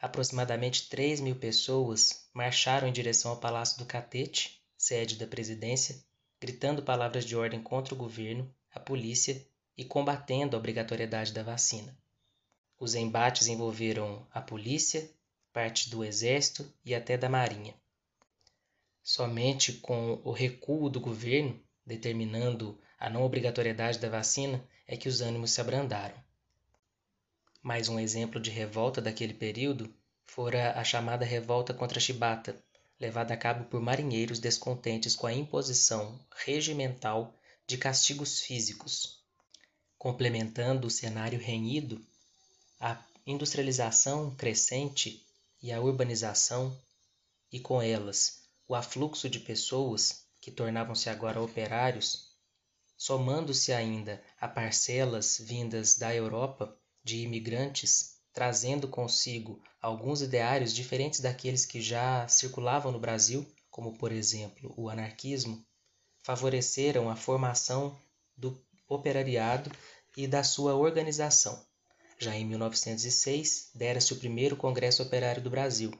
Aproximadamente 0.01 0.89
3 0.89 1.21
mil 1.21 1.35
pessoas 1.35 2.20
marcharam 2.33 2.87
em 2.87 2.91
direção 2.91 3.31
ao 3.31 3.39
Palácio 3.39 3.77
do 3.77 3.85
Catete, 3.85 4.61
sede 4.77 5.15
da 5.15 5.27
presidência, 5.27 6.03
gritando 6.39 6.81
palavras 6.81 7.25
de 7.25 7.35
ordem 7.35 7.61
contra 7.61 7.93
o 7.93 7.97
governo, 7.97 8.53
a 8.73 8.79
polícia 8.79 9.45
e 9.77 9.83
combatendo 9.83 10.55
a 10.55 10.59
obrigatoriedade 10.59 11.33
da 11.33 11.43
vacina. 11.43 11.97
Os 12.79 12.95
embates 12.95 13.47
envolveram 13.47 14.25
a 14.31 14.41
polícia, 14.41 15.09
parte 15.53 15.89
do 15.89 16.03
exército 16.03 16.73
e 16.83 16.95
até 16.95 17.17
da 17.17 17.29
marinha. 17.29 17.75
Somente 19.03 19.73
com 19.73 20.21
o 20.23 20.31
recuo 20.31 20.89
do 20.89 20.99
governo, 20.99 21.61
determinando 21.85 22.79
a 22.97 23.09
não 23.09 23.23
obrigatoriedade 23.23 23.99
da 23.99 24.09
vacina, 24.09 24.65
é 24.87 24.95
que 24.95 25.09
os 25.09 25.21
ânimos 25.21 25.51
se 25.51 25.61
abrandaram. 25.61 26.15
Mais 27.61 27.89
um 27.89 27.99
exemplo 27.99 28.39
de 28.39 28.49
revolta 28.49 29.01
daquele 29.01 29.33
período 29.33 29.93
fora 30.33 30.79
a 30.79 30.83
chamada 30.85 31.25
revolta 31.25 31.73
contra 31.73 31.99
Chibata, 31.99 32.55
levada 32.97 33.33
a 33.33 33.37
cabo 33.37 33.65
por 33.65 33.81
marinheiros 33.81 34.39
descontentes 34.39 35.13
com 35.13 35.27
a 35.27 35.33
imposição 35.33 36.17
regimental 36.45 37.35
de 37.67 37.77
castigos 37.77 38.39
físicos. 38.39 39.19
Complementando 39.97 40.87
o 40.87 40.89
cenário 40.89 41.37
renhido, 41.37 42.01
a 42.79 42.97
industrialização 43.27 44.33
crescente 44.33 45.21
e 45.61 45.69
a 45.69 45.81
urbanização, 45.81 46.79
e 47.51 47.59
com 47.59 47.81
elas 47.81 48.43
o 48.69 48.73
afluxo 48.73 49.29
de 49.29 49.41
pessoas 49.41 50.23
que 50.39 50.49
tornavam-se 50.49 51.09
agora 51.09 51.41
operários, 51.41 52.31
somando-se 52.97 53.73
ainda 53.73 54.23
a 54.39 54.47
parcelas 54.47 55.39
vindas 55.39 55.97
da 55.97 56.15
Europa 56.15 56.73
de 57.03 57.17
imigrantes, 57.17 58.20
trazendo 58.33 58.87
consigo 58.87 59.61
alguns 59.81 60.21
ideários 60.21 60.73
diferentes 60.73 61.19
daqueles 61.19 61.65
que 61.65 61.81
já 61.81 62.27
circulavam 62.27 62.91
no 62.91 62.99
Brasil, 62.99 63.45
como 63.69 63.97
por 63.97 64.11
exemplo 64.11 64.73
o 64.77 64.89
anarquismo, 64.89 65.65
favoreceram 66.23 67.09
a 67.09 67.15
formação 67.15 67.99
do 68.37 68.59
operariado 68.87 69.71
e 70.15 70.27
da 70.27 70.43
sua 70.43 70.75
organização. 70.75 71.65
Já 72.17 72.35
em 72.35 72.45
1906, 72.45 73.71
dera-se 73.73 74.13
o 74.13 74.17
primeiro 74.17 74.55
Congresso 74.55 75.01
Operário 75.01 75.41
do 75.41 75.49
Brasil, 75.49 75.91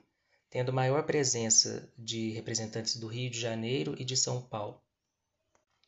tendo 0.50 0.74
maior 0.74 1.04
presença 1.04 1.91
de 1.98 2.32
representantes 2.32 2.98
do 2.98 3.08
Rio 3.08 3.30
de 3.30 3.39
Janeiro 3.39 3.96
e 3.98 4.06
de 4.06 4.15
São 4.15 4.41
Paulo 4.41 4.82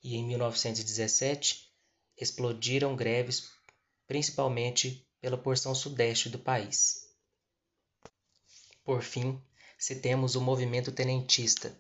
e 0.04 0.16
em 0.16 0.28
1917 0.28 1.72
explodiram 2.20 2.96
greves 2.96 3.50
principalmente 4.06 5.08
pela 5.24 5.38
porção 5.38 5.74
sudeste 5.74 6.28
do 6.28 6.38
país. 6.38 7.08
Por 8.84 9.02
fim, 9.02 9.42
citemos 9.80 10.36
o 10.36 10.42
movimento 10.42 10.92
tenentista. 10.92 11.74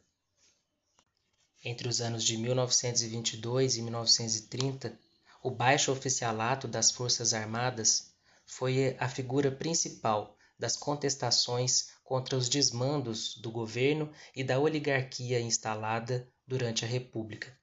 Entre 1.62 1.90
os 1.90 2.00
anos 2.00 2.24
de 2.24 2.38
1922 2.38 3.76
e 3.76 3.82
1930, 3.82 4.98
o 5.44 5.52
baixo 5.52 5.92
oficialato 5.92 6.70
das 6.70 6.90
Forças 6.90 7.34
Armadas 7.34 8.14
foi 8.46 8.96
a 8.98 9.10
figura 9.10 9.52
principal 9.52 10.38
das 10.58 10.78
contestações 10.78 11.90
contra 12.02 12.38
os 12.38 12.48
desmandos 12.48 13.36
do 13.36 13.52
governo 13.52 14.10
e 14.34 14.42
da 14.42 14.58
oligarquia 14.58 15.42
instalada 15.42 16.26
durante 16.48 16.86
a 16.86 16.88
República. 16.88 17.54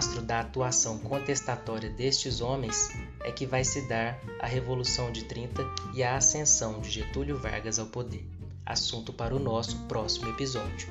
Rastro 0.00 0.22
da 0.22 0.40
atuação 0.40 0.96
contestatória 0.96 1.90
destes 1.90 2.40
homens 2.40 2.90
é 3.22 3.30
que 3.30 3.44
vai 3.44 3.62
se 3.62 3.86
dar 3.86 4.18
a 4.38 4.46
Revolução 4.46 5.12
de 5.12 5.24
30 5.24 5.62
e 5.92 6.02
a 6.02 6.16
ascensão 6.16 6.80
de 6.80 6.88
Getúlio 6.88 7.36
Vargas 7.36 7.78
ao 7.78 7.84
poder. 7.84 8.26
Assunto 8.64 9.12
para 9.12 9.36
o 9.36 9.38
nosso 9.38 9.76
próximo 9.80 10.30
episódio. 10.30 10.88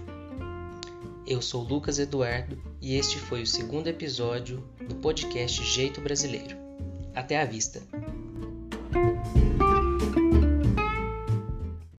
Eu 1.25 1.41
sou 1.41 1.63
Lucas 1.63 1.97
Eduardo 1.97 2.61
e 2.79 2.97
este 2.97 3.17
foi 3.17 3.41
o 3.41 3.47
segundo 3.47 3.87
episódio 3.87 4.63
do 4.87 4.93
podcast 4.93 5.63
Jeito 5.63 5.99
Brasileiro. 5.99 6.55
Até 7.15 7.41
a 7.41 7.45
vista! 7.45 7.81